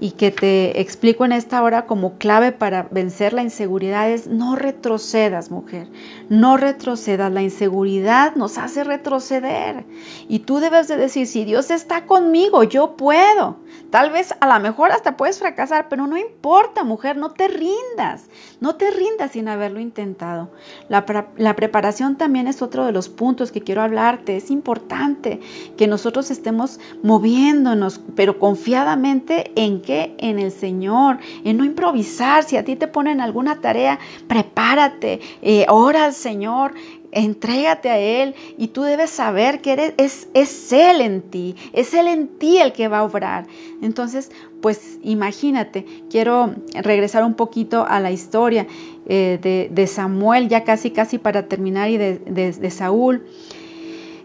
y 0.00 0.12
que 0.12 0.30
te 0.30 0.80
explico 0.80 1.24
en 1.24 1.32
esta 1.32 1.62
hora 1.62 1.86
como 1.86 2.18
clave 2.18 2.52
para 2.52 2.84
vencer 2.90 3.32
la 3.32 3.42
inseguridad 3.42 4.10
es 4.10 4.26
no 4.26 4.56
retrocedas, 4.56 5.50
mujer. 5.50 5.88
No 6.28 6.56
retrocedas. 6.56 7.32
La 7.32 7.42
inseguridad 7.42 8.34
nos 8.36 8.58
hace 8.58 8.84
retroceder. 8.84 9.84
Y 10.28 10.40
tú 10.40 10.58
debes 10.58 10.88
de 10.88 10.96
decir, 10.96 11.26
si 11.26 11.44
Dios 11.44 11.70
está 11.70 12.06
conmigo, 12.06 12.64
yo 12.64 12.96
puedo. 12.96 13.56
Tal 13.90 14.10
vez 14.10 14.34
a 14.40 14.46
lo 14.46 14.60
mejor 14.60 14.92
hasta 14.92 15.16
puedes 15.16 15.38
fracasar, 15.38 15.88
pero 15.88 16.06
no 16.06 16.16
importa, 16.16 16.84
mujer, 16.84 17.16
no 17.16 17.30
te 17.30 17.48
rindas. 17.48 18.26
No 18.60 18.76
te 18.76 18.90
rindas 18.90 19.32
sin 19.32 19.48
haberlo 19.48 19.80
intentado. 19.80 20.50
La, 20.88 21.04
la 21.36 21.56
preparación 21.56 22.16
también 22.16 22.48
es 22.48 22.60
otro 22.60 22.84
de 22.84 22.92
los 22.92 23.08
puntos 23.08 23.50
que 23.50 23.62
quiero 23.62 23.82
hablarte. 23.82 24.36
Es 24.36 24.50
importante 24.50 25.40
que 25.76 25.86
nosotros 25.86 26.30
estemos 26.30 26.78
moviéndonos, 27.02 28.00
pero 28.14 28.38
confiadamente 28.38 29.52
en 29.56 29.80
que 29.80 30.14
en 30.18 30.38
el 30.38 30.52
Señor, 30.52 31.18
en 31.44 31.56
no 31.56 31.64
improvisar. 31.64 32.44
Si 32.44 32.56
a 32.56 32.64
ti 32.64 32.76
te 32.76 32.88
ponen 32.88 33.20
alguna 33.20 33.60
tarea, 33.60 33.98
prepárate, 34.26 35.20
eh, 35.42 35.66
ora 35.68 36.04
al 36.04 36.14
Señor, 36.14 36.74
entrégate 37.12 37.90
a 37.90 37.98
Él 37.98 38.34
y 38.56 38.68
tú 38.68 38.82
debes 38.82 39.10
saber 39.10 39.60
que 39.60 39.94
es, 39.96 40.28
Él 40.72 41.00
en 41.00 41.22
ti, 41.22 41.56
es 41.72 41.94
Él 41.94 42.06
en 42.06 42.28
ti 42.28 42.58
el 42.58 42.72
que 42.72 42.88
va 42.88 42.98
a 42.98 43.04
obrar. 43.04 43.46
Entonces, 43.82 44.30
pues 44.60 44.98
imagínate, 45.02 45.84
quiero 46.10 46.54
regresar 46.74 47.24
un 47.24 47.34
poquito 47.34 47.86
a 47.86 48.00
la 48.00 48.10
historia 48.10 48.66
eh, 49.06 49.68
de, 49.70 49.86
Samuel, 49.86 50.48
ya 50.48 50.64
casi, 50.64 50.90
casi 50.90 51.18
para 51.18 51.46
terminar, 51.46 51.90
y 51.90 51.96
de, 51.96 52.70
Saúl. 52.70 53.24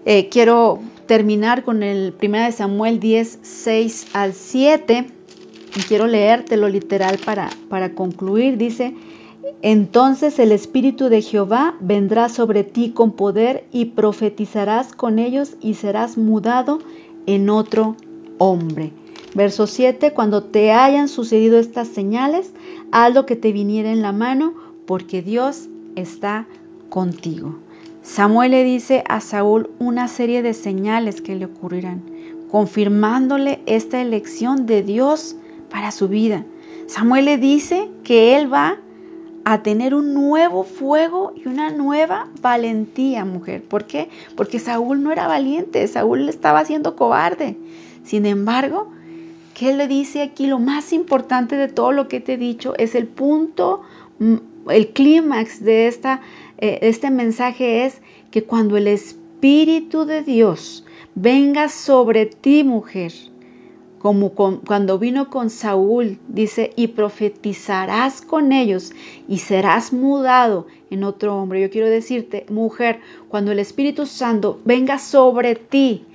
Eh, 0.06 0.28
quiero 0.30 0.80
terminar 1.06 1.63
con 1.63 1.84
el 1.84 2.13
1 2.22 2.46
de 2.46 2.52
Samuel 2.52 3.00
10, 3.00 3.39
6 3.42 4.08
al 4.13 4.34
7. 4.34 5.08
y 5.76 5.80
quiero 5.82 6.08
leértelo 6.08 6.70
literal 6.70 7.20
para, 7.26 7.50
para 7.70 7.94
concluir. 7.94 8.58
Dice, 8.58 8.94
entonces 9.62 10.39
el 10.39 10.52
Espíritu 10.52 11.10
de 11.10 11.22
Jehová 11.22 11.76
vendrá 11.80 12.30
sobre 12.30 12.63
ti 12.63 12.92
con 12.92 13.12
poder 13.12 13.66
y 13.72 13.86
profetizarás 13.86 14.94
con 14.94 15.20
ellos 15.20 15.56
y 15.62 15.76
serás 15.76 16.18
mudado 16.18 16.80
en 17.26 17.50
otro 17.50 17.96
hombre. 18.38 18.92
Verso 19.34 19.66
7, 19.66 20.13
cuando 20.13 20.44
te 20.44 20.72
hayan 20.72 21.08
sucedido 21.08 21.58
estas 21.58 21.88
señales, 21.88 22.52
haz 22.92 23.13
lo 23.13 23.26
que 23.26 23.36
te 23.36 23.52
viniera 23.52 23.92
en 23.92 24.02
la 24.02 24.12
mano, 24.12 24.54
porque 24.86 25.22
Dios 25.22 25.70
está 25.96 26.46
contigo. 26.89 27.56
Samuel 28.04 28.52
le 28.52 28.66
dice 28.66 29.04
a 29.08 29.22
Saúl 29.22 29.70
una 29.80 30.10
serie 30.10 30.42
de 30.42 30.54
señales 30.54 31.22
que 31.22 31.36
le 31.36 31.46
ocurrirán, 31.46 32.04
confirmándole 32.52 33.62
esta 33.66 34.02
elección 34.02 34.66
de 34.66 34.84
Dios 34.84 35.38
para 35.70 35.89
su 35.92 36.10
vida. 36.10 36.46
Samuel 36.88 37.26
le 37.26 37.38
dice 37.38 37.89
que 38.04 38.38
él 38.38 38.54
va 38.54 38.78
a 39.46 39.63
tener 39.63 39.96
un 39.96 40.13
nuevo 40.13 40.66
fuego 40.66 41.34
y 41.36 41.48
una 41.48 41.70
nueva 41.70 42.28
valentía, 42.42 43.24
mujer. 43.24 43.63
¿Por 43.63 43.86
qué? 43.86 44.10
Porque 44.36 44.60
Saúl 44.60 45.02
no 45.02 45.12
era 45.13 45.28
valiente, 45.28 45.88
Saúl 45.88 46.28
estaba 46.28 46.66
siendo 46.66 46.98
cobarde. 46.98 47.58
Sin 48.04 48.26
embargo, 48.26 48.92
¿qué 49.54 49.74
le 49.74 49.88
dice 49.88 50.22
aquí? 50.22 50.48
Lo 50.48 50.60
más 50.60 50.92
importante 50.92 51.56
de 51.56 51.70
todo 51.70 51.94
lo 51.94 52.10
que 52.10 52.20
te 52.20 52.34
he 52.34 52.38
dicho 52.38 52.74
es 52.78 52.96
el 52.96 53.08
punto, 53.08 53.82
mm, 54.20 54.36
el 54.70 54.89
clímax 54.89 55.63
de 55.63 55.88
esta, 55.88 56.22
eh, 56.63 56.80
este 56.84 57.12
mensaje 57.12 57.84
es 57.84 58.02
que 58.32 58.45
cuando 58.45 58.78
el 58.78 58.88
Espíritu 58.88 60.06
de 60.06 60.23
Dios 60.23 60.86
venga 61.13 61.67
sobre 61.67 62.26
ti, 62.26 62.63
mujer, 62.63 63.12
como 63.99 64.30
cuando 64.30 64.97
vino 64.97 65.30
con 65.30 65.49
Saúl, 65.49 66.19
dice, 66.30 66.71
y 66.78 66.88
profetizarás 66.88 68.21
con 68.21 68.54
ellos 68.54 68.93
y 69.28 69.39
serás 69.39 69.91
mudado 69.91 70.67
en 70.89 71.04
otro 71.04 71.36
hombre. 71.36 71.60
Yo 71.60 71.69
quiero 71.69 71.89
decirte, 71.89 72.45
mujer, 72.49 73.02
cuando 73.28 73.52
el 73.52 73.60
Espíritu 73.60 74.06
Santo 74.06 74.62
venga 74.63 74.99
sobre 74.99 75.56
ti, 75.56 76.06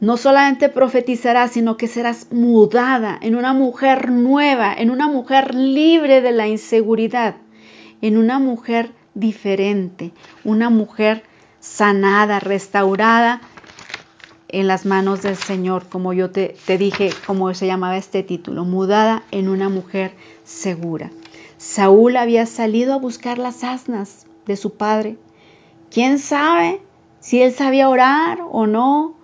no 0.00 0.16
solamente 0.16 0.68
profetizarás, 0.68 1.52
sino 1.52 1.76
que 1.76 1.86
serás 1.86 2.26
mudada 2.32 3.20
en 3.22 3.36
una 3.36 3.52
mujer 3.52 4.10
nueva, 4.10 4.74
en 4.74 4.90
una 4.90 5.06
mujer 5.06 5.54
libre 5.54 6.22
de 6.22 6.32
la 6.32 6.48
inseguridad, 6.48 7.36
en 8.02 8.16
una 8.16 8.40
mujer 8.40 8.90
diferente, 9.14 10.12
una 10.44 10.70
mujer 10.70 11.22
sanada, 11.60 12.40
restaurada 12.40 13.40
en 14.48 14.68
las 14.68 14.86
manos 14.86 15.22
del 15.22 15.36
Señor, 15.36 15.88
como 15.88 16.12
yo 16.12 16.30
te, 16.30 16.54
dije, 16.78 17.10
como 17.26 17.52
se 17.54 17.66
llamaba 17.66 17.96
este 17.96 18.22
título, 18.22 18.64
mudada 18.64 19.24
en 19.30 19.48
una 19.48 19.68
mujer 19.68 20.12
segura. 20.44 21.10
Saúl 21.56 22.16
había 22.16 22.46
salido 22.46 22.94
a 22.94 22.98
buscar 22.98 23.38
las 23.38 23.64
asnas 23.64 24.26
de 24.46 24.56
su 24.56 24.74
padre. 24.74 25.16
¿Quién 25.90 26.18
sabe 26.18 26.80
si 27.20 27.42
él 27.42 27.52
sabía 27.52 27.88
orar 27.88 28.40
o 28.50 28.66
no? 28.66 29.14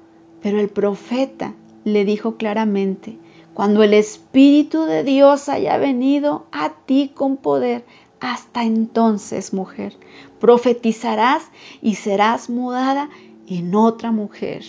Pero 0.42 0.58
el 0.58 0.68
profeta 0.68 1.54
le 1.84 2.04
dijo 2.04 2.36
claramente, 2.36 3.18
cuando 3.54 3.82
el 3.82 3.94
Espíritu 3.94 4.84
de 4.84 5.04
Dios 5.04 5.48
haya 5.48 5.76
venido 5.76 6.46
a 6.50 6.70
ti 6.70 7.12
con 7.14 7.36
poder, 7.36 7.84
hasta 8.20 8.64
entonces, 8.64 9.52
mujer, 9.52 9.96
profetizarás 10.38 11.42
y 11.82 11.94
serás 11.94 12.50
mudada 12.50 13.08
en 13.48 13.74
otra 13.74 14.12
mujer. 14.12 14.62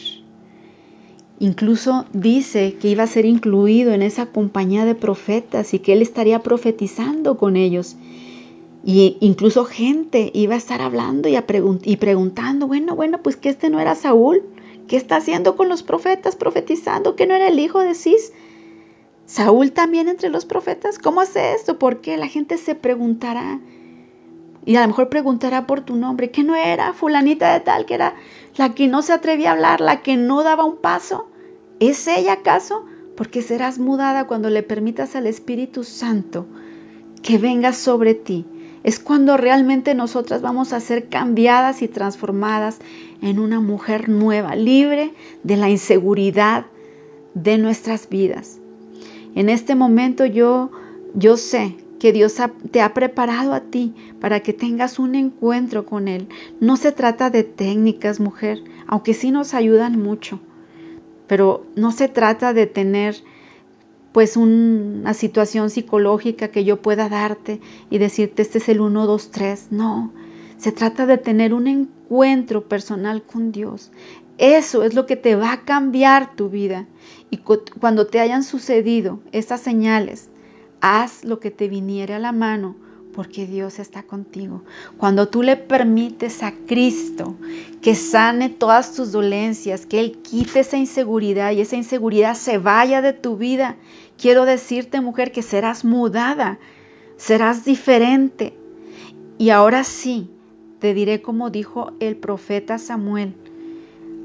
Incluso 1.39 2.05
dice 2.13 2.75
que 2.79 2.89
iba 2.89 3.03
a 3.03 3.07
ser 3.07 3.25
incluido 3.25 3.93
en 3.93 4.03
esa 4.03 4.27
compañía 4.27 4.85
de 4.85 4.95
profetas 4.95 5.73
y 5.73 5.79
que 5.79 5.93
él 5.93 6.01
estaría 6.01 6.43
profetizando 6.43 7.37
con 7.37 7.57
ellos. 7.57 7.95
Y 8.85 9.17
incluso 9.19 9.65
gente 9.65 10.31
iba 10.33 10.55
a 10.55 10.57
estar 10.57 10.81
hablando 10.81 11.29
y, 11.29 11.37
y 11.83 11.97
preguntando, 11.97 12.67
bueno, 12.67 12.95
bueno, 12.95 13.21
pues 13.21 13.37
que 13.37 13.49
este 13.49 13.69
no 13.69 13.79
era 13.79 13.95
Saúl, 13.95 14.43
¿qué 14.87 14.97
está 14.97 15.17
haciendo 15.17 15.55
con 15.55 15.67
los 15.67 15.83
profetas 15.83 16.35
profetizando? 16.35 17.15
¿Que 17.15 17.27
no 17.27 17.35
era 17.35 17.47
el 17.47 17.59
hijo 17.59 17.79
de 17.79 17.95
Cis? 17.95 18.33
Saúl 19.25 19.71
también 19.71 20.07
entre 20.07 20.29
los 20.29 20.45
profetas, 20.45 20.99
¿cómo 20.99 21.21
hace 21.21 21.53
esto? 21.53 21.79
¿Por 21.79 22.01
qué? 22.01 22.17
La 22.17 22.27
gente 22.27 22.57
se 22.57 22.75
preguntará. 22.75 23.59
Y 24.65 24.75
a 24.75 24.81
lo 24.81 24.87
mejor 24.87 25.09
preguntará 25.09 25.65
por 25.65 25.81
tu 25.81 25.95
nombre, 25.95 26.31
que 26.31 26.43
no 26.43 26.55
era 26.55 26.93
fulanita 26.93 27.53
de 27.53 27.61
tal, 27.61 27.85
que 27.85 27.95
era 27.95 28.15
la 28.55 28.75
que 28.75 28.87
no 28.87 29.01
se 29.01 29.13
atrevía 29.13 29.49
a 29.49 29.53
hablar, 29.53 29.81
la 29.81 30.01
que 30.01 30.17
no 30.17 30.43
daba 30.43 30.65
un 30.65 30.77
paso. 30.77 31.27
¿Es 31.79 32.07
ella 32.07 32.33
acaso? 32.33 32.85
Porque 33.15 33.41
serás 33.41 33.79
mudada 33.79 34.27
cuando 34.27 34.49
le 34.49 34.63
permitas 34.63 35.15
al 35.15 35.27
Espíritu 35.27 35.83
Santo 35.83 36.45
que 37.23 37.37
venga 37.37 37.73
sobre 37.73 38.13
ti. 38.13 38.45
Es 38.83 38.99
cuando 38.99 39.37
realmente 39.37 39.93
nosotras 39.95 40.41
vamos 40.41 40.73
a 40.73 40.79
ser 40.79 41.07
cambiadas 41.07 41.81
y 41.81 41.87
transformadas 41.87 42.79
en 43.21 43.39
una 43.39 43.59
mujer 43.59 44.09
nueva, 44.09 44.55
libre 44.55 45.13
de 45.43 45.57
la 45.57 45.69
inseguridad 45.69 46.65
de 47.33 47.57
nuestras 47.57 48.09
vidas. 48.09 48.60
En 49.35 49.49
este 49.49 49.75
momento 49.75 50.25
yo 50.25 50.71
yo 51.13 51.37
sé 51.37 51.75
que 51.99 52.13
Dios 52.13 52.35
te 52.71 52.81
ha 52.81 52.93
preparado 52.93 53.53
a 53.53 53.61
ti 53.61 53.93
para 54.19 54.39
que 54.39 54.53
tengas 54.53 54.97
un 54.97 55.15
encuentro 55.15 55.85
con 55.85 56.07
Él. 56.07 56.27
No 56.59 56.77
se 56.77 56.91
trata 56.91 57.29
de 57.29 57.43
técnicas, 57.43 58.19
mujer, 58.19 58.63
aunque 58.87 59.13
sí 59.13 59.31
nos 59.31 59.53
ayudan 59.53 60.01
mucho 60.01 60.39
pero 61.31 61.65
no 61.77 61.93
se 61.93 62.09
trata 62.09 62.51
de 62.53 62.67
tener 62.67 63.15
pues 64.11 64.35
una 64.35 65.13
situación 65.13 65.69
psicológica 65.69 66.49
que 66.49 66.65
yo 66.65 66.81
pueda 66.81 67.07
darte 67.07 67.61
y 67.89 67.99
decirte 67.99 68.41
este 68.41 68.57
es 68.57 68.67
el 68.67 68.81
1, 68.81 69.07
2, 69.07 69.31
3. 69.31 69.67
No, 69.71 70.11
se 70.57 70.73
trata 70.73 71.05
de 71.05 71.17
tener 71.17 71.53
un 71.53 71.67
encuentro 71.67 72.67
personal 72.67 73.23
con 73.23 73.53
Dios. 73.53 73.91
Eso 74.39 74.83
es 74.83 74.93
lo 74.93 75.05
que 75.05 75.15
te 75.15 75.37
va 75.37 75.53
a 75.53 75.61
cambiar 75.63 76.35
tu 76.35 76.49
vida. 76.49 76.85
Y 77.31 77.37
cuando 77.37 78.05
te 78.07 78.19
hayan 78.19 78.43
sucedido 78.43 79.21
estas 79.31 79.61
señales, 79.61 80.29
haz 80.81 81.23
lo 81.23 81.39
que 81.39 81.49
te 81.49 81.67
viniere 81.67 82.13
a 82.13 82.19
la 82.19 82.33
mano 82.33 82.75
porque 83.13 83.45
Dios 83.45 83.79
está 83.79 84.03
contigo. 84.03 84.63
Cuando 84.97 85.27
tú 85.27 85.41
le 85.41 85.57
permites 85.57 86.43
a 86.43 86.53
Cristo 86.53 87.35
que 87.81 87.95
sane 87.95 88.49
todas 88.49 88.93
tus 88.93 89.11
dolencias, 89.11 89.85
que 89.85 89.99
Él 89.99 90.19
quite 90.21 90.59
esa 90.59 90.77
inseguridad 90.77 91.51
y 91.51 91.61
esa 91.61 91.75
inseguridad 91.75 92.35
se 92.35 92.57
vaya 92.57 93.01
de 93.01 93.13
tu 93.13 93.37
vida, 93.37 93.77
quiero 94.17 94.45
decirte, 94.45 95.01
mujer, 95.01 95.31
que 95.31 95.41
serás 95.41 95.83
mudada, 95.85 96.59
serás 97.17 97.65
diferente. 97.65 98.53
Y 99.37 99.49
ahora 99.49 99.83
sí, 99.83 100.29
te 100.79 100.93
diré 100.93 101.21
como 101.21 101.49
dijo 101.49 101.93
el 101.99 102.17
profeta 102.17 102.77
Samuel, 102.77 103.35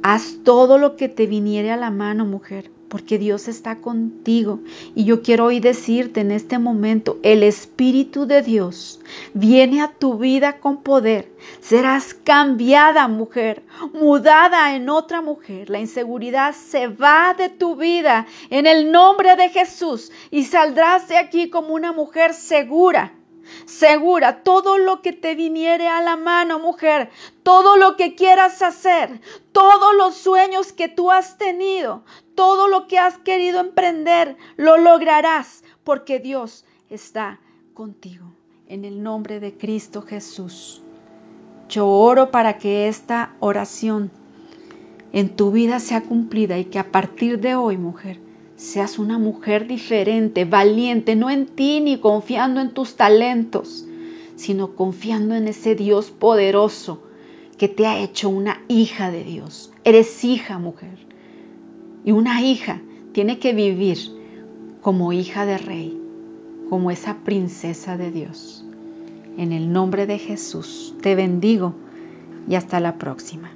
haz 0.02 0.38
todo 0.44 0.78
lo 0.78 0.96
que 0.96 1.08
te 1.08 1.26
viniere 1.26 1.70
a 1.70 1.76
la 1.76 1.90
mano, 1.90 2.24
mujer, 2.24 2.70
porque 2.96 3.18
Dios 3.18 3.46
está 3.46 3.76
contigo. 3.76 4.60
Y 4.94 5.04
yo 5.04 5.20
quiero 5.20 5.44
hoy 5.44 5.60
decirte 5.60 6.22
en 6.22 6.30
este 6.30 6.58
momento, 6.58 7.18
el 7.22 7.42
Espíritu 7.42 8.24
de 8.24 8.40
Dios 8.40 9.00
viene 9.34 9.82
a 9.82 9.92
tu 9.92 10.16
vida 10.16 10.60
con 10.60 10.82
poder. 10.82 11.30
Serás 11.60 12.14
cambiada, 12.14 13.06
mujer, 13.06 13.62
mudada 13.92 14.74
en 14.74 14.88
otra 14.88 15.20
mujer. 15.20 15.68
La 15.68 15.78
inseguridad 15.78 16.54
se 16.54 16.86
va 16.86 17.34
de 17.36 17.50
tu 17.50 17.76
vida 17.76 18.26
en 18.48 18.66
el 18.66 18.90
nombre 18.90 19.36
de 19.36 19.50
Jesús 19.50 20.10
y 20.30 20.44
saldrás 20.44 21.06
de 21.08 21.18
aquí 21.18 21.50
como 21.50 21.74
una 21.74 21.92
mujer 21.92 22.32
segura 22.32 23.12
segura, 23.64 24.42
todo 24.42 24.78
lo 24.78 25.02
que 25.02 25.12
te 25.12 25.34
viniere 25.34 25.88
a 25.88 26.02
la 26.02 26.16
mano, 26.16 26.58
mujer, 26.58 27.10
todo 27.42 27.76
lo 27.76 27.96
que 27.96 28.14
quieras 28.14 28.62
hacer, 28.62 29.20
todos 29.52 29.94
los 29.96 30.16
sueños 30.16 30.72
que 30.72 30.88
tú 30.88 31.10
has 31.10 31.38
tenido, 31.38 32.04
todo 32.34 32.68
lo 32.68 32.86
que 32.86 32.98
has 32.98 33.18
querido 33.18 33.60
emprender, 33.60 34.36
lo 34.56 34.78
lograrás 34.78 35.64
porque 35.84 36.18
Dios 36.18 36.64
está 36.90 37.40
contigo. 37.74 38.32
En 38.68 38.84
el 38.84 39.02
nombre 39.02 39.38
de 39.38 39.56
Cristo 39.56 40.02
Jesús. 40.02 40.82
Yo 41.68 41.88
oro 41.88 42.30
para 42.30 42.58
que 42.58 42.88
esta 42.88 43.34
oración 43.38 44.10
en 45.12 45.34
tu 45.34 45.50
vida 45.50 45.78
sea 45.80 46.02
cumplida 46.02 46.58
y 46.58 46.66
que 46.66 46.78
a 46.78 46.90
partir 46.90 47.40
de 47.40 47.54
hoy, 47.54 47.76
mujer, 47.76 48.20
seas 48.56 48.98
una 48.98 49.18
mujer 49.18 49.66
diferente, 49.66 50.44
valiente, 50.44 51.14
no 51.14 51.30
en 51.30 51.46
ti 51.46 51.80
ni 51.80 51.98
confiando 51.98 52.60
en 52.60 52.70
tus 52.70 52.96
talentos, 52.96 53.86
sino 54.34 54.74
confiando 54.74 55.34
en 55.34 55.48
ese 55.48 55.74
Dios 55.74 56.10
poderoso 56.10 57.02
que 57.58 57.68
te 57.68 57.86
ha 57.86 57.98
hecho 57.98 58.28
una 58.28 58.62
hija 58.68 59.10
de 59.10 59.24
Dios. 59.24 59.72
Eres 59.84 60.24
hija, 60.24 60.58
mujer. 60.58 60.98
Y 62.04 62.12
una 62.12 62.42
hija 62.42 62.80
tiene 63.12 63.38
que 63.38 63.52
vivir 63.52 63.98
como 64.82 65.12
hija 65.12 65.46
de 65.46 65.58
rey, 65.58 66.00
como 66.68 66.90
esa 66.90 67.18
princesa 67.24 67.96
de 67.96 68.10
Dios. 68.10 68.64
En 69.36 69.52
el 69.52 69.72
nombre 69.72 70.06
de 70.06 70.18
Jesús 70.18 70.94
te 71.02 71.14
bendigo 71.14 71.74
y 72.48 72.54
hasta 72.54 72.80
la 72.80 72.96
próxima. 72.96 73.55